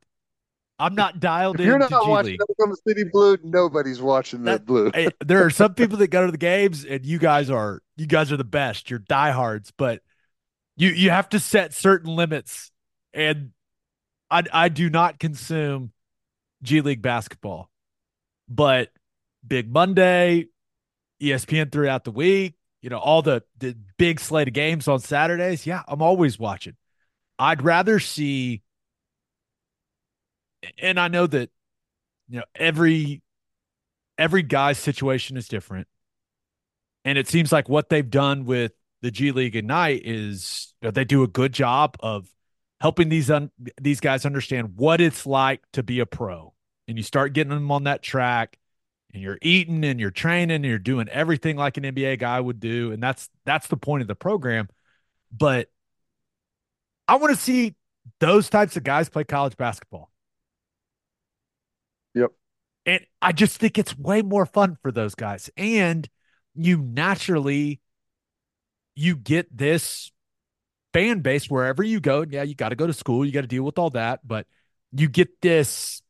[0.78, 2.40] I'm not dialed If you're not watching League.
[2.50, 4.90] Oklahoma City Blue, nobody's watching that, That- blue.
[4.94, 8.06] Hey, there are some people that go to the games and you guys are you
[8.06, 8.88] guys are the best.
[8.88, 10.00] You're diehards, but
[10.78, 12.70] you you have to set certain limits.
[13.12, 13.50] And
[14.30, 15.92] I I do not consume
[16.62, 17.68] G League basketball.
[18.48, 18.88] But
[19.48, 20.46] Big Monday,
[21.22, 25.66] ESPN throughout the week, you know, all the the big slate of games on Saturdays,
[25.66, 26.76] yeah, I'm always watching.
[27.38, 28.62] I'd rather see
[30.78, 31.50] and I know that
[32.28, 33.22] you know every
[34.16, 35.86] every guy's situation is different.
[37.04, 38.72] And it seems like what they've done with
[39.02, 42.28] the G League Ignite is you know, they do a good job of
[42.80, 46.52] helping these un- these guys understand what it's like to be a pro.
[46.86, 48.58] And you start getting them on that track
[49.12, 52.60] and you're eating and you're training and you're doing everything like an NBA guy would
[52.60, 54.68] do and that's that's the point of the program.
[55.32, 55.68] But
[57.06, 57.74] I want to see
[58.20, 60.10] those types of guys play college basketball.
[62.14, 62.32] Yep.
[62.86, 65.50] And I just think it's way more fun for those guys.
[65.56, 66.08] And
[66.54, 67.80] you naturally
[68.94, 70.10] you get this
[70.92, 72.24] fan base wherever you go.
[72.28, 74.46] Yeah, you got to go to school, you got to deal with all that, but
[74.92, 76.02] you get this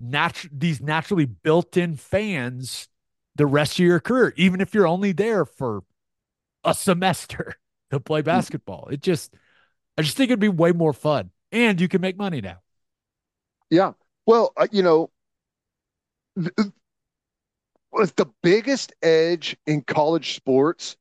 [0.00, 2.88] natural these naturally built-in fans
[3.36, 5.82] the rest of your career, even if you're only there for
[6.64, 7.54] a semester
[7.90, 8.88] to play basketball.
[8.90, 9.34] It just
[9.96, 11.30] I just think it'd be way more fun.
[11.52, 12.60] And you can make money now.
[13.70, 13.92] Yeah.
[14.26, 15.10] Well, uh, you know,
[16.38, 16.72] th- th-
[18.16, 20.96] the biggest edge in college sports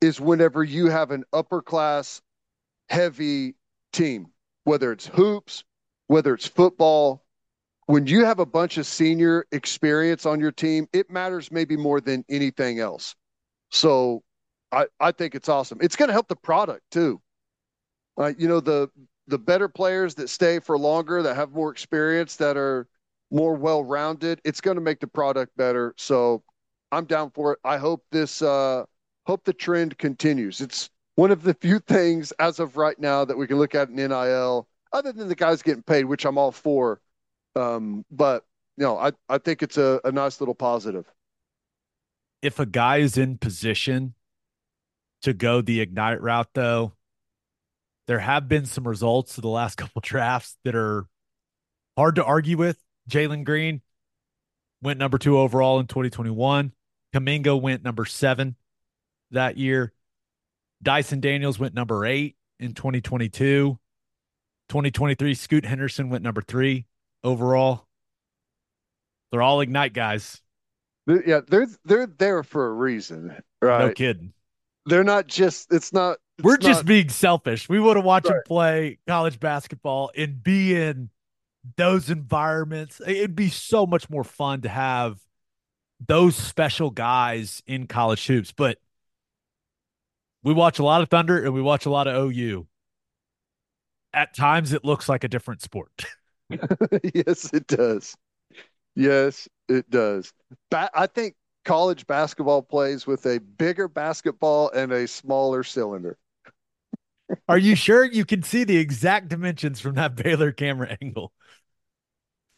[0.00, 2.22] is whenever you have an upper class
[2.88, 3.54] heavy
[3.92, 4.28] team,
[4.64, 5.64] whether it's hoops,
[6.06, 7.25] whether it's football.
[7.86, 12.00] When you have a bunch of senior experience on your team, it matters maybe more
[12.00, 13.14] than anything else.
[13.70, 14.22] So
[14.72, 15.78] I, I think it's awesome.
[15.80, 17.20] It's going to help the product too.
[18.18, 18.90] Uh, you know, the
[19.28, 22.86] the better players that stay for longer, that have more experience, that are
[23.30, 25.94] more well rounded, it's going to make the product better.
[25.96, 26.42] So
[26.92, 27.58] I'm down for it.
[27.64, 28.84] I hope this uh
[29.26, 30.60] hope the trend continues.
[30.60, 33.88] It's one of the few things as of right now that we can look at
[33.88, 37.00] in NIL, other than the guys getting paid, which I'm all for.
[37.56, 38.44] Um, but
[38.76, 41.10] you know, I, I think it's a, a nice little positive.
[42.42, 44.14] if a guy is in position
[45.22, 46.92] to go the ignite route, though,
[48.06, 51.06] there have been some results of the last couple drafts that are
[51.96, 52.78] hard to argue with.
[53.10, 53.80] Jalen Green
[54.82, 56.72] went number two overall in 2021.
[57.14, 58.56] Kuminga went number seven
[59.30, 59.92] that year.
[60.82, 63.78] Dyson Daniels went number eight in 2022.
[64.68, 66.84] 2023, Scoot Henderson went number three
[67.26, 67.86] overall.
[69.30, 70.40] They're all ignite guys.
[71.06, 73.86] Yeah, they're they're there for a reason, right?
[73.86, 74.32] No kidding.
[74.86, 75.72] They're not just.
[75.72, 76.18] It's not.
[76.38, 77.68] It's We're just being selfish.
[77.68, 81.10] We want to watch them play college basketball and be in
[81.76, 83.00] those environments.
[83.06, 85.18] It'd be so much more fun to have
[86.06, 88.52] those special guys in college hoops.
[88.52, 88.78] But
[90.42, 92.66] we watch a lot of Thunder and we watch a lot of OU.
[94.12, 95.90] At times, it looks like a different sport.
[97.14, 98.16] yes, it does.
[98.96, 100.32] Yes, it does.
[100.70, 106.18] Ba- I think college basketball plays with a bigger basketball and a smaller cylinder.
[107.48, 111.32] Are you sure you can see the exact dimensions from that Baylor camera angle?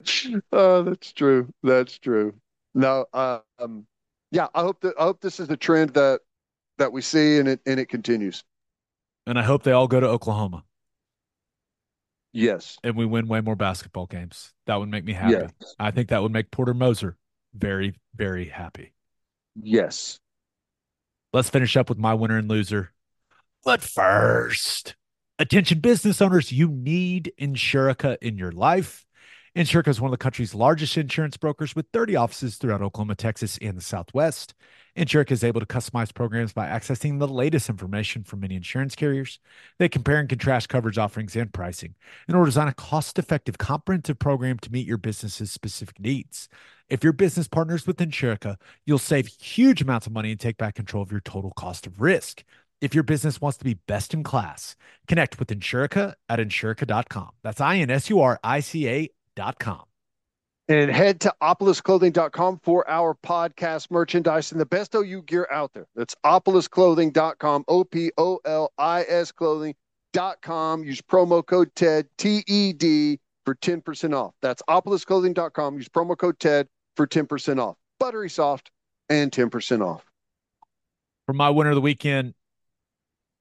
[0.52, 1.52] Oh, that's true.
[1.62, 2.34] That's true.
[2.74, 3.86] No, um,
[4.30, 6.20] yeah, I hope that I hope this is a trend that
[6.78, 8.44] that we see and it and it continues.
[9.28, 10.64] And I hope they all go to Oklahoma
[12.32, 12.78] Yes.
[12.84, 14.52] and we win way more basketball games.
[14.66, 15.32] That would make me happy.
[15.32, 15.74] Yes.
[15.78, 17.16] I think that would make Porter Moser
[17.54, 18.92] very, very happy.
[19.60, 20.18] Yes.
[21.32, 22.92] Let's finish up with my winner and loser.
[23.64, 24.94] But first,
[25.38, 29.04] attention business owners, you need Insurica in your life.
[29.56, 33.58] Insurica is one of the country's largest insurance brokers with 30 offices throughout Oklahoma, Texas,
[33.60, 34.54] and the Southwest.
[34.98, 39.38] Insurica is able to customize programs by accessing the latest information from many insurance carriers.
[39.78, 41.94] They compare and contrast coverage offerings and pricing
[42.28, 46.48] in order to design a cost effective, comprehensive program to meet your business's specific needs.
[46.88, 50.74] If your business partners with Insurica, you'll save huge amounts of money and take back
[50.74, 52.42] control of your total cost of risk.
[52.80, 54.74] If your business wants to be best in class,
[55.06, 57.30] connect with Insurica at insurica.com.
[57.44, 59.87] That's I N S U R I C A.com.
[60.70, 65.86] And head to opolisclothing.com for our podcast merchandise and the best OU gear out there.
[65.96, 70.84] That's opolisclothing.com, O P O L I S clothing.com.
[70.84, 74.34] Use promo code TED, T E D, for 10% off.
[74.42, 75.76] That's opolisclothing.com.
[75.76, 77.76] Use promo code TED for 10% off.
[77.98, 78.70] Buttery soft
[79.08, 80.04] and 10% off.
[81.24, 82.34] For my winner of the weekend,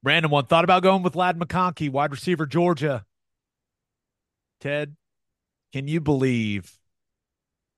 [0.02, 0.46] random one.
[0.46, 3.06] Thought about going with Ladd McConkey, wide receiver, Georgia.
[4.62, 4.96] Ted,
[5.74, 6.77] can you believe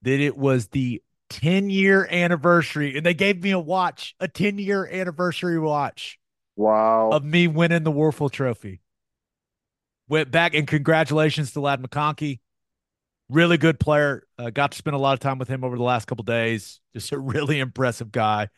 [0.04, 4.58] that it was the 10 year anniversary and they gave me a watch, a 10
[4.58, 6.20] year anniversary watch
[6.56, 7.10] Wow.
[7.12, 8.82] of me winning the Wuerffel Trophy.
[10.08, 12.39] Went back and congratulations to Ladd McConkey.
[13.30, 14.24] Really good player.
[14.39, 16.80] Uh, got to spend a lot of time with him over the last couple days.
[16.93, 18.50] Just a really impressive guy.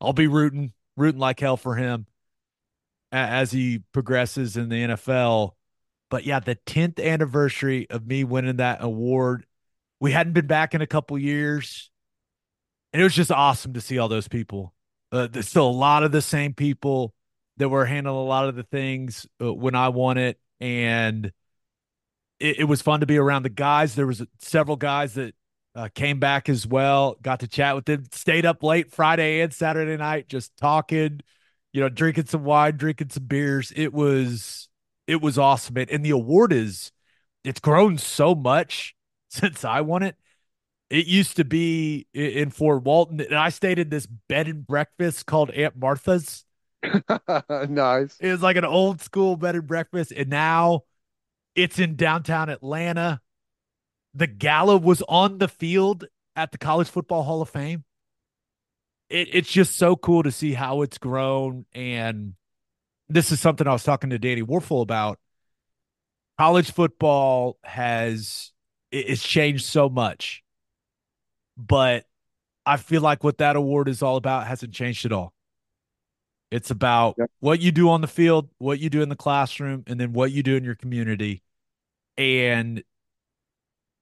[0.00, 2.06] I'll be rooting, rooting like hell for him
[3.12, 5.56] as he progresses in the NFL.
[6.10, 9.46] But yeah, the 10th anniversary of me winning that award.
[10.00, 11.90] We hadn't been back in a couple years.
[12.92, 14.74] And it was just awesome to see all those people.
[15.12, 17.14] Uh, there's still a lot of the same people
[17.58, 21.26] that were handling a lot of the things uh, when I won it, and
[22.38, 23.94] it, it was fun to be around the guys.
[23.94, 25.34] There was several guys that
[25.74, 27.16] uh, came back as well.
[27.20, 28.04] Got to chat with them.
[28.12, 31.20] Stayed up late Friday and Saturday night, just talking,
[31.72, 33.72] you know, drinking some wine, drinking some beers.
[33.76, 34.68] It was
[35.06, 36.92] it was awesome, and, and the award is
[37.44, 38.94] it's grown so much
[39.30, 40.16] since I won it.
[40.90, 45.24] It used to be in Fort Walton, and I stayed in this bed and breakfast
[45.24, 46.44] called Aunt Martha's.
[47.68, 48.16] nice.
[48.18, 50.82] It was like an old school bed and breakfast, and now
[51.54, 53.20] it's in downtown Atlanta.
[54.14, 57.84] The gala was on the field at the College Football Hall of Fame.
[59.08, 62.34] It, it's just so cool to see how it's grown, and
[63.08, 65.20] this is something I was talking to Danny Wuerffel about.
[66.36, 68.50] College football has
[68.92, 70.42] it's changed so much,
[71.56, 72.06] but
[72.66, 75.32] I feel like what that award is all about hasn't changed at all.
[76.50, 77.30] It's about Yep.
[77.40, 80.32] what you do on the field, what you do in the classroom, and then what
[80.32, 81.42] you do in your community.
[82.18, 82.84] And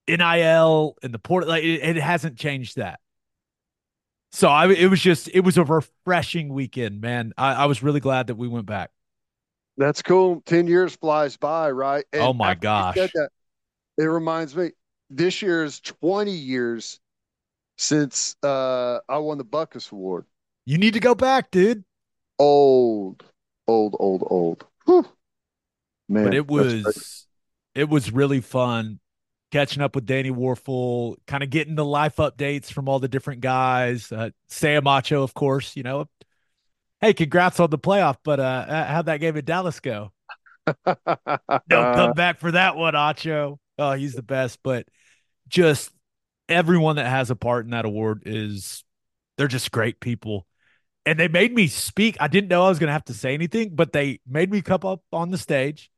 [0.06, 3.00] NIL and the port, like it, it hasn't changed that.
[4.32, 7.32] So I, it was just, it was a refreshing weekend, man.
[7.38, 8.90] I, I was really glad that we went back.
[9.76, 10.42] That's cool.
[10.44, 12.04] 10 years flies by, right?
[12.12, 12.96] And Oh my gosh.
[12.96, 13.30] that,
[13.98, 14.70] it reminds me,
[15.10, 17.00] this year is 20 years
[17.76, 20.24] since uh, I won the Butkus Award.
[20.64, 21.84] You need to go back, dude.
[22.38, 23.24] Old,
[23.66, 24.64] old, old, old.
[24.86, 25.06] Whew.
[26.08, 27.26] Man, but it was,
[27.74, 29.00] it was really fun
[29.50, 33.40] catching up with Danny Wuerffel, kind of getting the life updates from all the different
[33.40, 34.12] guys.
[34.12, 36.06] Uh, Sam Acho, of course, you know.
[37.00, 40.12] Hey, congrats on the playoff, but uh, how'd that game in Dallas go?
[40.84, 40.96] Don't
[41.68, 43.58] come back for that one, Acho.
[43.78, 44.60] Oh, he's the best.
[44.62, 44.86] But
[45.48, 45.90] just
[46.48, 48.84] everyone that has a part in that award is
[49.36, 50.46] they're just great people.
[51.06, 52.16] And they made me speak.
[52.20, 54.60] I didn't know I was going to have to say anything, but they made me
[54.62, 55.90] come up on the stage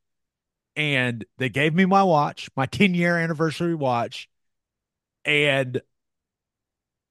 [0.75, 4.29] and they gave me my watch, my 10 year anniversary watch.
[5.25, 5.81] And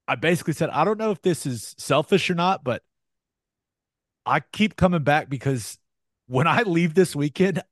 [0.07, 2.83] I basically said, I don't know if this is selfish or not, but
[4.25, 5.77] I keep coming back because
[6.27, 7.63] when I leave this weekend,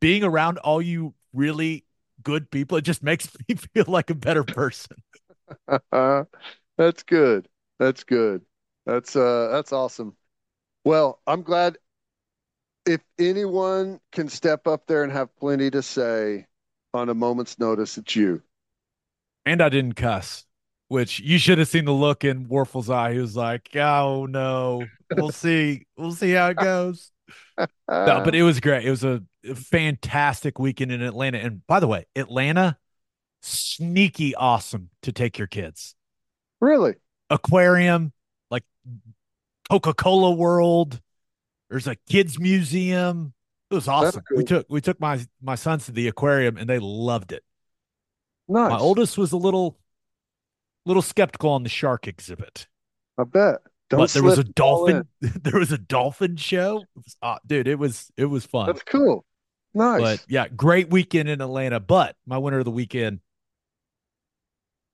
[0.00, 1.84] being around all you really
[2.22, 4.96] good people, it just makes me feel like a better person.
[6.76, 7.48] that's good.
[7.78, 8.42] That's good.
[8.86, 10.16] That's uh that's awesome.
[10.84, 11.78] Well, I'm glad
[12.86, 16.46] if anyone can step up there and have plenty to say
[16.94, 18.42] on a moment's notice, it's you.
[19.44, 20.44] And I didn't cuss,
[20.88, 23.12] which you should have seen the look in Wuerffel's eye.
[23.14, 27.12] He was like, "Oh no, we'll see, we'll see how it goes."
[27.58, 28.84] No, uh, but it was great.
[28.84, 29.22] It was a
[29.54, 31.38] fantastic weekend in Atlanta.
[31.38, 32.78] And by the way, Atlanta,
[33.42, 35.94] sneaky awesome to take your kids.
[36.60, 36.94] Really?
[37.30, 38.12] Aquarium,
[38.50, 38.64] like
[39.68, 41.00] Coca Cola World
[41.68, 43.34] there's a kids museum.
[43.70, 44.22] It was awesome.
[44.28, 44.38] Cool.
[44.38, 47.44] We took we took my my sons to the aquarium and they loved it.
[48.48, 48.70] Nice.
[48.70, 49.78] My oldest was a little
[50.86, 52.66] little skeptical on the shark exhibit.
[53.18, 53.58] I bet.
[53.90, 55.08] Don't but there was a dolphin.
[55.20, 57.68] there was a dolphin show, it was, uh, dude.
[57.68, 58.66] It was it was fun.
[58.66, 59.24] That's cool.
[59.74, 60.00] Nice.
[60.00, 61.80] But yeah, great weekend in Atlanta.
[61.80, 63.20] But my winner of the weekend,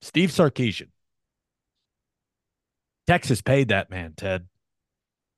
[0.00, 0.88] Steve Sarkisian.
[3.06, 4.46] Texas paid that man, Ted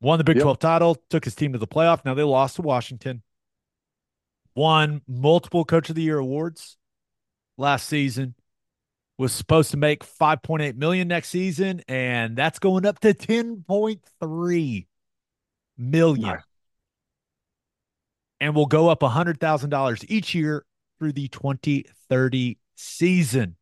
[0.00, 0.42] won the Big yep.
[0.44, 2.04] 12 title, took his team to the playoff.
[2.04, 3.22] Now they lost to Washington.
[4.54, 6.76] Won multiple Coach of the Year awards
[7.58, 8.34] last season.
[9.18, 14.86] Was supposed to make 5.8 million next season, and that's going up to 10.3
[15.78, 16.38] million.
[18.38, 20.66] And will go up $100,000 each year
[20.98, 23.56] through the 2030 season.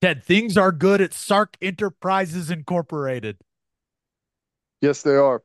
[0.00, 3.36] Ted, things are good at Sark Enterprises Incorporated.
[4.80, 5.42] Yes, they are.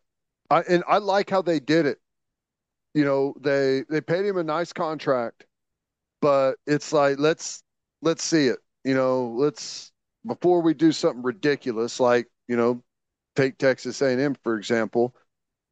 [0.49, 1.99] I and I like how they did it.
[2.93, 5.45] You know, they they paid him a nice contract,
[6.21, 7.62] but it's like let's
[8.03, 8.59] let's see it.
[8.83, 9.91] You know, let's
[10.27, 12.83] before we do something ridiculous like you know,
[13.35, 15.15] take Texas A&M for example.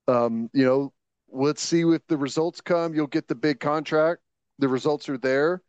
[0.08, 0.94] Um, you know,
[1.32, 2.94] let's see if the results come.
[2.96, 4.22] You'll get the big contract.
[4.60, 5.62] The results are there,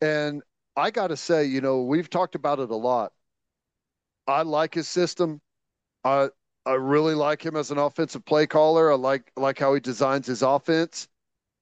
[0.00, 0.42] and
[0.76, 3.12] I got to say, you know, we've talked about it a lot.
[4.26, 5.40] I like his system.
[6.04, 6.30] I
[6.66, 8.92] I really like him as an offensive play caller.
[8.92, 11.08] I like like how he designs his offense.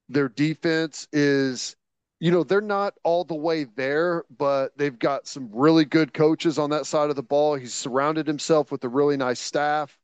[0.09, 1.75] Their defense is,
[2.19, 6.59] you know, they're not all the way there, but they've got some really good coaches
[6.59, 7.55] on that side of the ball.
[7.55, 9.97] He's surrounded himself with a really nice staff.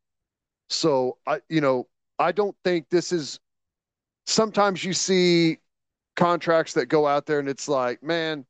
[0.70, 1.88] So I, you know,
[2.18, 3.39] I don't think this is.
[4.28, 5.59] Sometimes you see
[6.16, 8.45] contracts that go out there and it's like, man,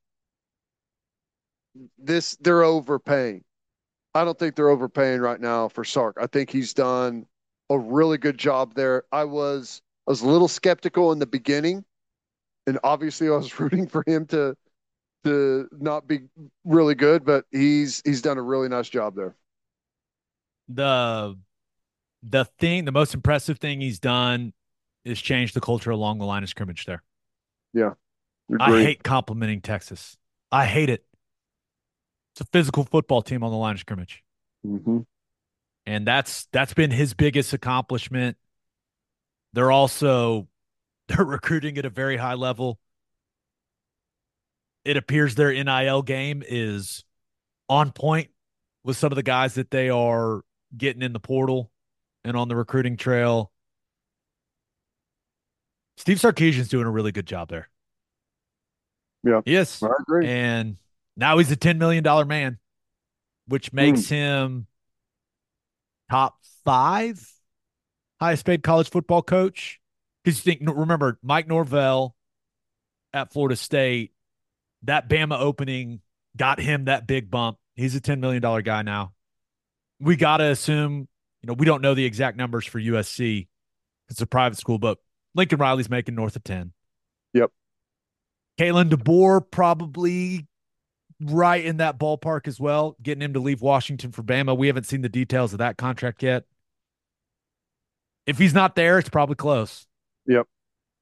[1.97, 3.43] this they're overpaying.
[4.13, 6.18] I don't think they're overpaying right now for Sark.
[6.22, 7.26] I think he's done
[7.70, 9.03] a really good job there.
[9.11, 11.84] I was I was a little skeptical in the beginning,
[12.68, 14.55] and obviously I was rooting for him to
[15.24, 16.22] to not be
[16.63, 19.36] really good, but he's he's done a really nice job there.
[20.70, 21.38] The
[22.24, 24.53] the thing, the most impressive thing he's done
[25.03, 27.03] is change the culture along the line of scrimmage there.
[27.74, 27.91] Yeah.
[28.59, 30.18] I hate complimenting Texas.
[30.51, 31.03] I hate it.
[32.34, 34.24] It's a physical football team on the line of scrimmage.
[34.66, 34.99] Mm-hmm.
[35.86, 38.38] And that's that's been his biggest accomplishment.
[39.53, 40.47] They're also
[41.08, 42.80] they're recruiting at a very high level.
[44.84, 47.03] It appears their NIL game is
[47.68, 48.30] on point
[48.84, 50.41] with some of the guys that they are
[50.78, 51.72] getting in the portal
[52.24, 53.51] and on the recruiting trail.
[55.97, 57.70] Steve Sarkisian's doing a really good job there.
[59.24, 59.41] Yeah.
[59.45, 59.82] Yes.
[59.82, 60.28] I agree.
[60.28, 60.78] And
[61.18, 62.60] now he's a $10 million man,
[63.47, 64.10] which makes mm.
[64.10, 64.68] him
[66.10, 67.28] top five
[68.20, 69.80] highest paid college football coach.
[70.26, 72.15] Because you think, remember, Mike Norvell
[73.13, 74.11] at Florida State,
[74.82, 76.01] that Bama opening
[76.36, 77.59] got him that big bump.
[77.76, 79.13] He's a $10 million guy now.
[79.99, 81.07] We got to assume,
[81.43, 83.47] you know, we don't know the exact numbers for USC.
[84.09, 84.97] It's a private school, but
[85.36, 86.73] Lincoln Riley's making north of 10.
[87.34, 87.51] Yep.
[88.59, 90.47] Kalen DeBoer probably
[91.21, 94.57] right in that ballpark as well, getting him to leave Washington for Bama.
[94.57, 96.45] We haven't seen the details of that contract yet.
[98.26, 99.86] If he's not there, it's probably close.
[100.28, 100.47] Yep.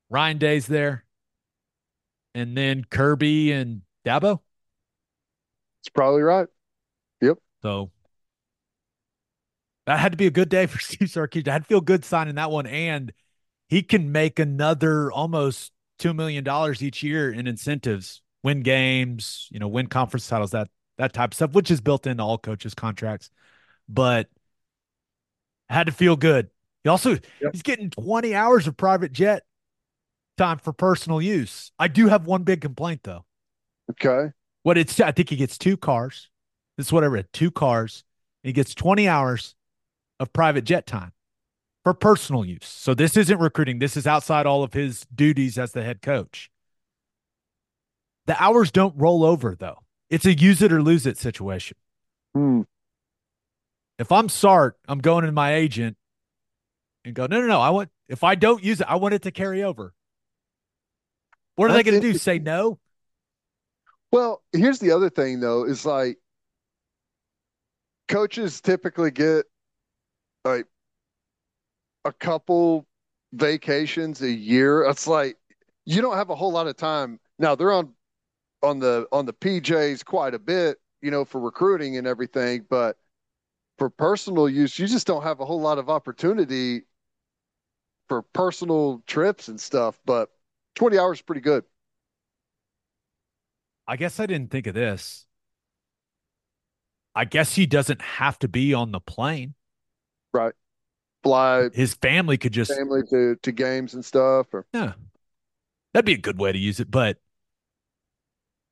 [0.09, 1.05] Ryan Day's there.
[2.35, 4.39] And then Kirby and Dabo.
[5.81, 6.47] It's probably right.
[7.21, 7.37] Yep.
[7.61, 7.91] So
[9.85, 11.47] that had to be a good day for Steve Sarkisian.
[11.49, 13.11] I'd feel good signing that one, and
[13.67, 19.59] he can make another almost two million dollars each year in incentives, win games, you
[19.59, 22.75] know, win conference titles, that that type of stuff, which is built into all coaches'
[22.75, 23.29] contracts.
[23.89, 24.29] But
[25.69, 26.49] had to feel good.
[26.83, 27.51] He also yep.
[27.53, 29.43] he's getting 20 hours of private jet
[30.37, 31.71] time for personal use.
[31.79, 33.25] I do have one big complaint though.
[33.91, 34.31] Okay.
[34.63, 36.29] What it's I think he gets two cars.
[36.77, 37.27] This is what I read.
[37.31, 38.03] Two cars.
[38.43, 39.55] He gets 20 hours
[40.19, 41.13] of private jet time
[41.83, 42.65] for personal use.
[42.65, 43.79] So this isn't recruiting.
[43.79, 46.49] This is outside all of his duties as the head coach.
[48.25, 49.79] The hours don't roll over though.
[50.09, 51.77] It's a use it or lose it situation.
[52.33, 52.61] Hmm.
[53.99, 55.97] If I'm Sark, I'm going to my agent
[57.05, 57.61] and go, no, no, no.
[57.61, 59.93] I want if I don't use it, I want it to carry over.
[61.55, 62.17] What are That's they going to do?
[62.17, 62.79] Say no?
[64.11, 66.17] Well, here's the other thing though, is like
[68.07, 69.45] coaches typically get
[70.45, 70.67] like
[72.05, 72.85] a couple
[73.33, 74.83] vacations a year.
[74.83, 75.37] It's like
[75.85, 77.19] you don't have a whole lot of time.
[77.39, 77.93] Now they're on
[78.61, 82.97] on the on the PJs quite a bit, you know, for recruiting and everything, but
[83.77, 86.83] for personal use, you just don't have a whole lot of opportunity
[88.09, 89.99] for personal trips and stuff.
[90.05, 90.29] But
[90.75, 91.63] 20 hours is pretty good.
[93.87, 95.25] I guess I didn't think of this.
[97.15, 99.53] I guess he doesn't have to be on the plane.
[100.33, 100.53] Right.
[101.21, 104.93] Fly his family could just family to, to games and stuff or yeah.
[105.93, 107.17] That'd be a good way to use it, but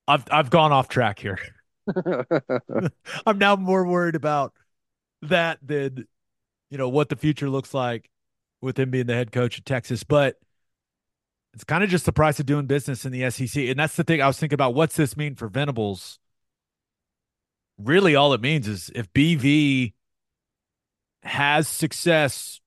[0.08, 1.40] I've I've gone off track here.
[3.26, 4.54] I'm now more worried about
[5.22, 6.08] that than
[6.70, 8.10] you know what the future looks like
[8.62, 10.04] with him being the head coach of Texas.
[10.04, 10.38] But
[11.54, 13.64] it's kind of just the price of doing business in the SEC.
[13.70, 14.74] And that's the thing I was thinking about.
[14.74, 16.20] What's this mean for Venables?
[17.78, 19.94] Really, all it means is if BV
[21.24, 22.62] has success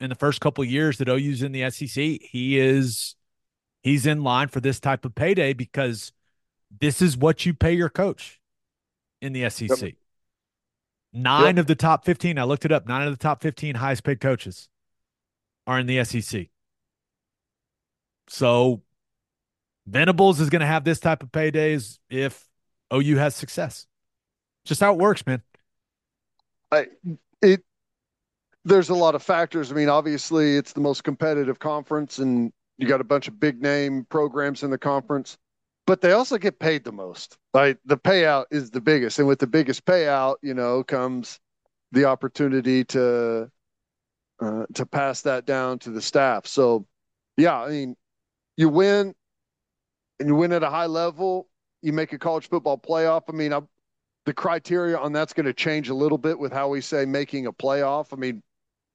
[0.00, 3.14] in the first couple years that OU's in the SEC, he is
[3.82, 6.12] he's in line for this type of payday because
[6.80, 8.40] this is what you pay your coach
[9.20, 9.80] in the SEC.
[9.82, 9.92] Yep.
[11.12, 11.58] Nine yep.
[11.58, 14.20] of the top 15, I looked it up, nine of the top 15 highest paid
[14.20, 14.68] coaches
[15.66, 16.48] are in the SEC.
[18.28, 18.82] So
[19.86, 22.48] Venables is going to have this type of paydays if
[22.92, 23.86] OU has success.
[24.64, 25.42] Just how it works, man.
[26.72, 26.86] I
[27.42, 27.62] it
[28.64, 29.70] there's a lot of factors.
[29.70, 33.60] I mean, obviously it's the most competitive conference and you got a bunch of big
[33.62, 35.36] name programs in the conference,
[35.86, 37.36] but they also get paid the most.
[37.52, 39.18] Like the payout is the biggest.
[39.18, 41.38] And with the biggest payout, you know, comes
[41.92, 43.50] the opportunity to
[44.44, 46.46] uh, to pass that down to the staff.
[46.46, 46.86] So
[47.36, 47.96] yeah, I mean,
[48.56, 49.14] you win
[50.20, 51.48] and you win at a high level,
[51.82, 53.22] you make a college football playoff.
[53.28, 53.60] I mean, I,
[54.26, 57.46] the criteria on that's going to change a little bit with how we say making
[57.46, 58.12] a playoff.
[58.12, 58.42] I mean,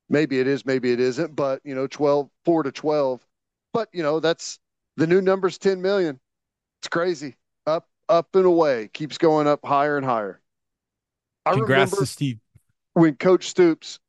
[0.09, 3.25] maybe it is, maybe it isn't, but you know, 12, four to 12.
[3.73, 4.59] But you know, that's
[4.97, 6.19] the new number's 10 million.
[6.81, 7.35] It's crazy.
[7.67, 8.89] Up, up and away.
[8.93, 10.41] Keeps going up higher and higher.
[11.45, 12.39] I Congrats to Steve.
[12.93, 13.99] When Coach Stoops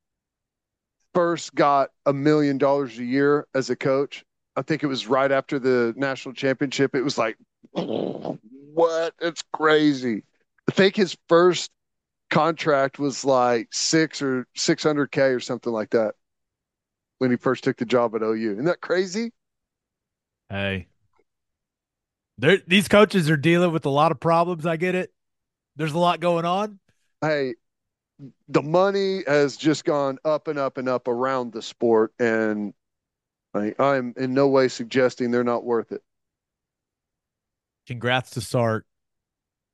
[1.15, 4.25] first got a million dollars a year as a coach,
[4.57, 6.95] I think it was right after the national championship.
[6.95, 7.37] It was like,
[7.73, 9.15] what?
[9.21, 10.25] It's crazy.
[10.69, 11.71] I think his first
[12.31, 16.15] contract was like six or 600K or something like that
[17.19, 18.53] when he first took the job at OU.
[18.53, 19.33] Isn't that crazy?
[20.49, 20.89] Hey,
[22.67, 24.67] these coaches are dealing with a lot of problems.
[24.67, 25.13] I get it.
[25.77, 26.79] There's a lot going on.
[27.21, 27.55] Hey,
[28.49, 32.13] the money has just gone up and up and up around the sport.
[32.19, 32.75] And
[33.55, 36.03] I, I'm in no way suggesting they're not worth it.
[37.87, 38.87] Congrats to Sark.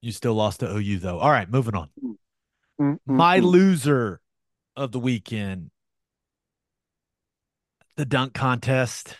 [0.01, 1.19] You still lost to OU though.
[1.19, 1.91] All right, moving on.
[2.81, 2.95] Mm-hmm.
[3.07, 4.21] My loser
[4.77, 5.71] of the weekend,
[7.97, 9.17] the dunk contest.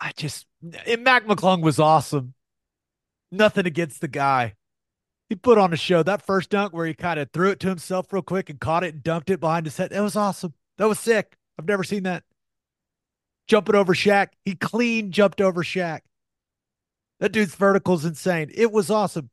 [0.00, 0.46] I just
[0.86, 2.34] and Mac McClung was awesome.
[3.30, 4.54] Nothing against the guy.
[5.28, 6.02] He put on a show.
[6.02, 8.84] That first dunk where he kind of threw it to himself real quick and caught
[8.84, 9.90] it and dunked it behind his head.
[9.90, 10.54] That was awesome.
[10.78, 11.36] That was sick.
[11.58, 12.24] I've never seen that.
[13.46, 14.28] Jumping over Shaq.
[14.44, 16.00] He clean jumped over Shaq.
[17.20, 18.50] That dude's vertical is insane.
[18.54, 19.30] It was awesome.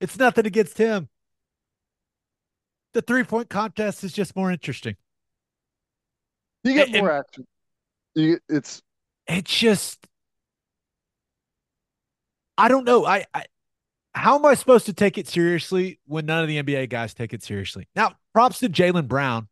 [0.00, 1.08] It's nothing against him.
[2.92, 4.96] The three point contest is just more interesting.
[6.62, 7.46] You get more action.
[8.14, 8.80] You, it's
[9.26, 10.06] it's just
[12.56, 13.04] I don't know.
[13.04, 13.44] I, I
[14.14, 17.32] how am I supposed to take it seriously when none of the NBA guys take
[17.32, 17.88] it seriously?
[17.96, 19.48] Now, props to Jaylen Brown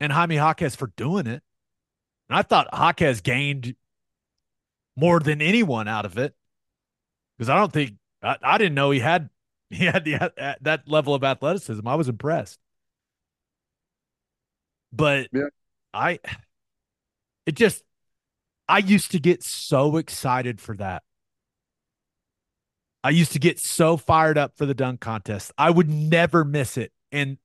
[0.00, 1.42] and Jaime Jaquez for doing it.
[2.28, 3.74] And I thought Jaquez gained
[4.96, 6.34] more than anyone out of it.
[7.36, 9.30] because I don't think I, I, didn't know he had
[9.70, 11.86] he had the that level of athleticism.
[11.86, 12.58] I was impressed,
[14.92, 15.48] but yeah.
[15.94, 16.18] I
[17.46, 17.82] it just
[18.68, 21.02] I used to get so excited for that.
[23.02, 25.52] I used to get so fired up for the dunk contest.
[25.56, 26.92] I would never miss it.
[27.12, 27.38] And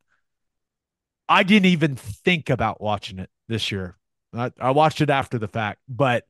[1.27, 3.97] I didn't even think about watching it this year.
[4.33, 6.25] I, I watched it after the fact, but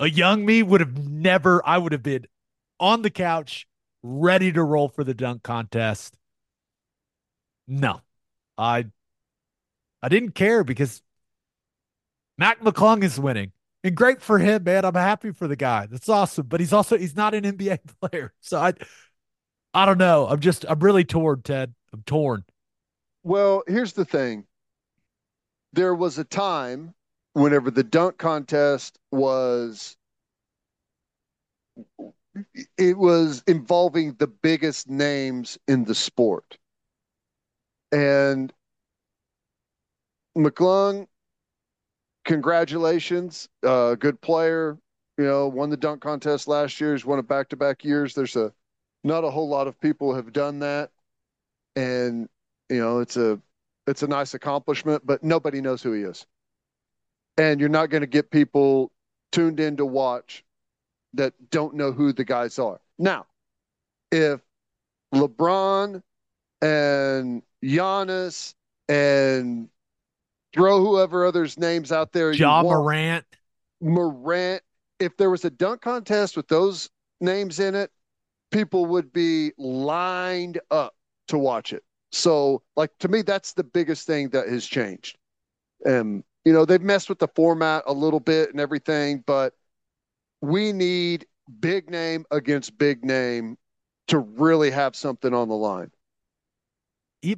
[0.00, 2.26] a young me would have never, I would have been
[2.80, 3.66] on the couch,
[4.02, 6.16] ready to roll for the dunk contest.
[7.68, 8.00] No,
[8.58, 8.86] I,
[10.02, 11.02] I didn't care because
[12.36, 13.52] Mac McClung is winning.
[13.84, 14.84] And great for him, man.
[14.84, 15.86] I'm happy for the guy.
[15.86, 16.46] That's awesome.
[16.46, 18.32] But he's also he's not an NBA player.
[18.40, 18.74] So I
[19.74, 20.26] I don't know.
[20.28, 21.74] I'm just I'm really torn, Ted.
[21.92, 22.44] I'm torn.
[23.24, 24.46] Well, here's the thing.
[25.72, 26.94] There was a time
[27.32, 29.96] whenever the dunk contest was
[32.78, 36.58] it was involving the biggest names in the sport.
[37.92, 38.52] And
[40.36, 41.06] McClung,
[42.24, 43.48] congratulations.
[43.62, 44.78] Uh, good player.
[45.18, 46.94] You know, won the dunk contest last year.
[46.94, 48.14] He's won it back to back years.
[48.14, 48.52] There's a
[49.04, 50.90] not a whole lot of people have done that.
[51.76, 52.28] And
[52.70, 53.40] you know, it's a
[53.86, 56.26] it's a nice accomplishment, but nobody knows who he is.
[57.36, 58.92] And you're not going to get people
[59.32, 60.44] tuned in to watch
[61.14, 62.80] that don't know who the guys are.
[62.98, 63.26] Now,
[64.10, 64.40] if
[65.14, 66.02] LeBron
[66.60, 68.54] and Giannis
[68.88, 69.68] and
[70.52, 73.24] throw whoever other's names out there, Ja Morant,
[73.80, 74.62] Morant,
[74.98, 76.88] if there was a dunk contest with those
[77.20, 77.90] names in it,
[78.50, 80.94] people would be lined up
[81.28, 81.82] to watch it.
[82.12, 85.16] So, like to me, that's the biggest thing that has changed.
[85.86, 89.54] Um, you know, they've messed with the format a little bit and everything, but
[90.40, 91.26] we need
[91.60, 93.56] big name against big name
[94.08, 95.90] to really have something on the line.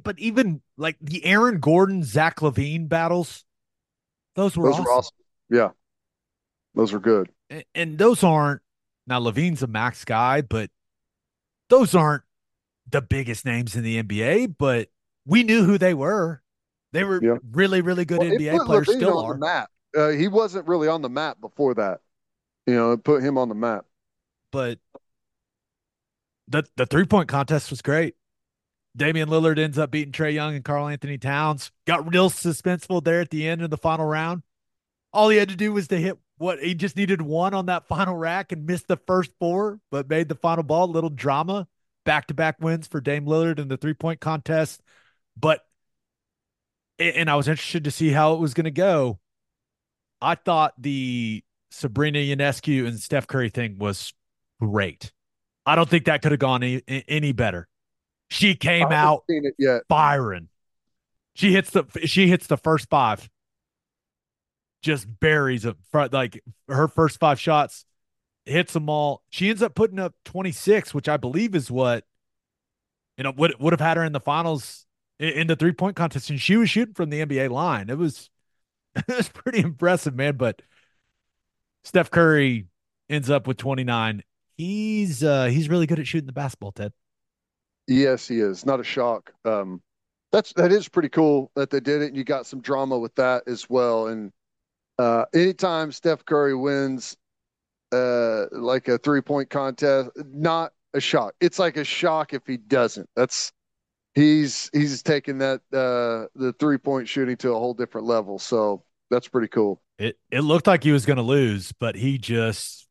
[0.03, 3.45] But even like the Aaron Gordon, Zach LaVine battles,
[4.35, 4.85] those were, those awesome.
[4.85, 5.17] were awesome.
[5.49, 5.69] Yeah,
[6.73, 7.29] those were good.
[7.49, 8.61] And, and those aren't
[9.07, 10.69] now LaVine's a max guy, but
[11.69, 12.23] those aren't
[12.89, 14.89] the biggest names in the NBA, but
[15.25, 16.41] we knew who they were.
[16.91, 17.37] They were yeah.
[17.51, 18.87] really, really good well, NBA players.
[18.87, 19.37] LaVine still are.
[19.37, 19.69] map.
[19.95, 22.01] Uh, he wasn't really on the map before that.
[22.65, 23.85] You know, it put him on the map.
[24.51, 24.79] But
[26.47, 28.15] the the three point contest was great.
[28.95, 31.71] Damian Lillard ends up beating Trae Young and Karl-Anthony Towns.
[31.85, 34.43] Got real suspenseful there at the end of the final round.
[35.11, 37.87] All he had to do was to hit what he just needed one on that
[37.87, 40.87] final rack and missed the first four, but made the final ball.
[40.87, 41.67] Little drama
[42.05, 44.81] back to back wins for Dame Lillard in the three point contest.
[45.37, 45.65] But,
[46.97, 49.19] and I was interested to see how it was going to go.
[50.21, 54.13] I thought the Sabrina Ionescu and Steph Curry thing was
[54.61, 55.11] great.
[55.65, 57.67] I don't think that could have gone any, any better.
[58.29, 59.23] She came out
[59.87, 60.49] firing.
[61.35, 63.29] She hits the she hits the first five.
[64.81, 65.77] Just buries them.
[65.93, 67.85] Like her first five shots
[68.45, 69.23] hits them all.
[69.29, 72.05] She ends up putting up 26, which I believe is what
[73.17, 74.85] you know would would have had her in the finals
[75.19, 77.89] in, in the three point contest, and she was shooting from the NBA line.
[77.89, 78.29] It was
[78.95, 80.37] it was pretty impressive, man.
[80.37, 80.61] But
[81.83, 82.67] Steph Curry
[83.09, 84.23] ends up with 29.
[84.57, 86.93] He's uh he's really good at shooting the basketball, Ted.
[87.87, 88.65] Yes, he is.
[88.65, 89.31] Not a shock.
[89.43, 89.81] Um
[90.31, 93.15] that's that is pretty cool that they did it and you got some drama with
[93.15, 94.07] that as well.
[94.07, 94.31] And
[94.99, 97.15] uh anytime Steph Curry wins
[97.91, 100.09] uh, like a three point contest.
[100.33, 101.33] Not a shock.
[101.39, 103.09] It's like a shock if he doesn't.
[103.15, 103.51] That's
[104.13, 108.39] he's he's taking that uh, the three point shooting to a whole different level.
[108.39, 109.81] So that's pretty cool.
[109.97, 112.87] It it looked like he was going to lose, but he just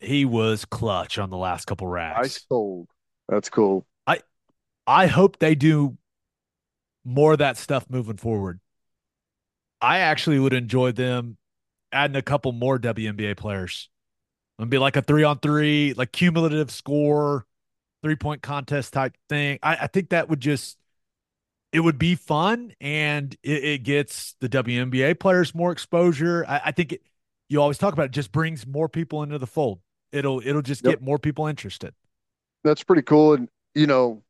[0.00, 2.26] he was clutch on the last couple racks.
[2.26, 2.88] Ice cold.
[3.28, 3.86] That's cool.
[4.86, 5.96] I hope they do
[7.04, 8.60] more of that stuff moving forward.
[9.80, 11.36] I actually would enjoy them
[11.90, 13.90] adding a couple more WNBA players
[14.62, 17.46] It'd be like a three on three, like cumulative score,
[18.02, 19.58] three point contest type thing.
[19.60, 20.78] I, I think that would just
[21.72, 26.44] it would be fun and it, it gets the WNBA players more exposure.
[26.46, 27.02] I, I think it,
[27.48, 29.80] you always talk about it just brings more people into the fold.
[30.12, 30.92] It'll it'll just yep.
[30.92, 31.92] get more people interested.
[32.62, 33.34] That's pretty cool.
[33.34, 34.22] And you know,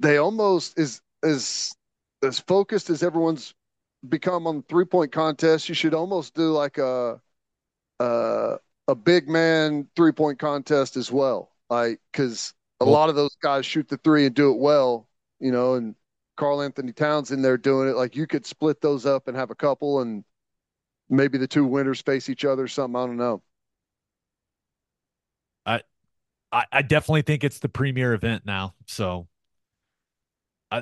[0.00, 1.74] they almost is as
[2.22, 3.54] as focused as everyone's
[4.08, 5.68] become on three point contest.
[5.68, 7.20] You should almost do like a
[8.00, 8.56] uh
[8.88, 11.50] a big man three point contest as well.
[11.68, 12.92] Like, because a cool.
[12.92, 15.08] lot of those guys shoot the three and do it well,
[15.40, 15.94] you know, and
[16.36, 17.96] Karl-Anthony Towns in there doing it.
[17.96, 20.22] Like, you could split those up and have a couple, and
[21.08, 22.68] maybe the two winners face each other.
[22.68, 23.42] Something I don't know.
[26.52, 28.74] I, I definitely think it's the premier event now.
[28.86, 29.26] So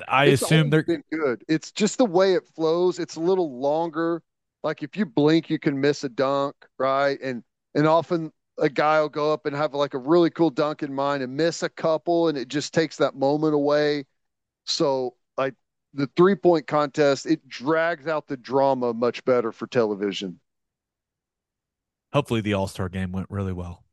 [0.07, 1.43] I, I assume they're good.
[1.47, 2.99] It's just the way it flows.
[2.99, 4.21] It's a little longer.
[4.63, 7.19] Like if you blink, you can miss a dunk, right?
[7.21, 7.43] And
[7.75, 10.93] and often a guy will go up and have like a really cool dunk in
[10.93, 14.05] mind and miss a couple, and it just takes that moment away.
[14.65, 15.53] So like
[15.93, 20.39] the three point contest, it drags out the drama much better for television.
[22.13, 23.83] hopefully the All Star game went really well.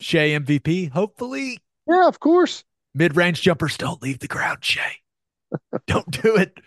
[0.00, 0.90] Shai MVP.
[0.90, 1.58] Hopefully
[1.88, 2.64] Yeah, of course.
[2.94, 4.64] Mid range jumpers don't leave the ground.
[4.64, 4.96] Shai.
[5.86, 6.58] don't do it.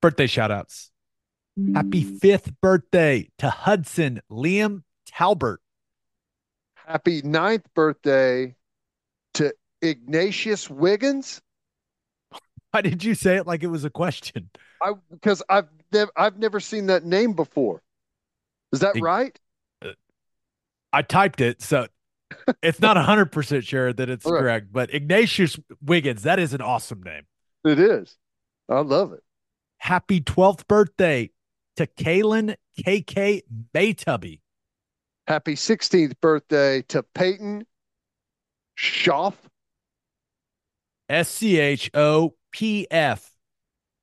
[0.00, 0.90] Birthday shout outs.
[1.74, 2.18] Happy mm.
[2.18, 5.58] fifth birthday to Hudson Liam Talbert.
[6.74, 8.54] Happy ninth birthday
[9.34, 11.42] to Ignatius Wiggins.
[12.70, 14.48] Why did you say it like it was a question?
[14.82, 17.82] I because I've never I've never seen that name before.
[18.72, 19.38] Is that Ig- right?
[19.84, 19.90] Uh,
[20.90, 21.86] I typed it, so
[22.62, 24.40] it's not 100% sure that it's right.
[24.40, 27.22] correct, but Ignatius Wiggins, that is an awesome name.
[27.64, 28.16] It is.
[28.68, 29.22] I love it.
[29.78, 31.30] Happy 12th birthday
[31.76, 33.42] to Kalen KK
[33.74, 34.40] Maytubby.
[35.26, 37.66] Happy 16th birthday to Peyton
[38.76, 39.36] Schaff.
[41.08, 43.32] S C H O P F.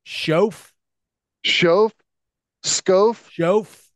[0.05, 0.71] Shof,
[1.45, 1.91] Schoaf.
[2.63, 3.29] Scof.
[3.31, 3.89] Shof,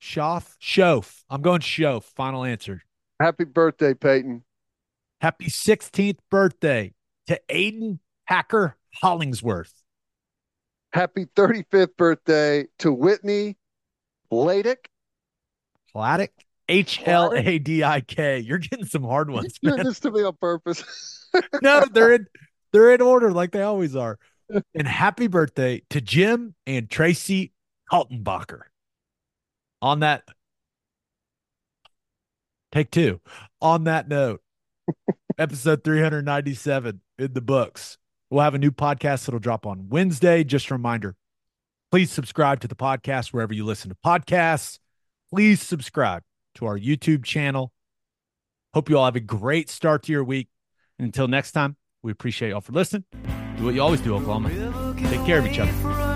[0.00, 1.22] Shoff, Shof.
[1.28, 2.04] I'm going Shof.
[2.04, 2.82] Final answer.
[3.22, 4.42] Happy birthday, Peyton.
[5.20, 6.92] Happy 16th birthday
[7.28, 9.72] to Aiden Hacker Hollingsworth.
[10.92, 13.56] Happy 35th birthday to Whitney
[14.32, 14.86] Ladick.
[15.94, 16.30] Platic.
[16.68, 18.40] H L A D I K.
[18.40, 19.84] You're getting some hard ones, man.
[19.84, 21.28] this to me on purpose.
[21.62, 22.26] no, they're in
[22.72, 24.18] they're in order like they always are.
[24.74, 27.52] And happy birthday to Jim and Tracy
[27.90, 28.62] Kaltenbacher.
[29.80, 30.24] On that,
[32.72, 33.20] take two.
[33.60, 34.42] On that note,
[35.38, 37.98] episode 397 in the books.
[38.30, 40.42] We'll have a new podcast that'll drop on Wednesday.
[40.42, 41.16] Just a reminder
[41.92, 44.78] please subscribe to the podcast wherever you listen to podcasts.
[45.30, 46.22] Please subscribe
[46.54, 47.70] to our YouTube channel.
[48.72, 50.48] Hope you all have a great start to your week.
[50.98, 53.04] And until next time, we appreciate y'all for listening.
[53.58, 54.94] Do what you always do, Oklahoma.
[54.98, 56.11] Take care of each other.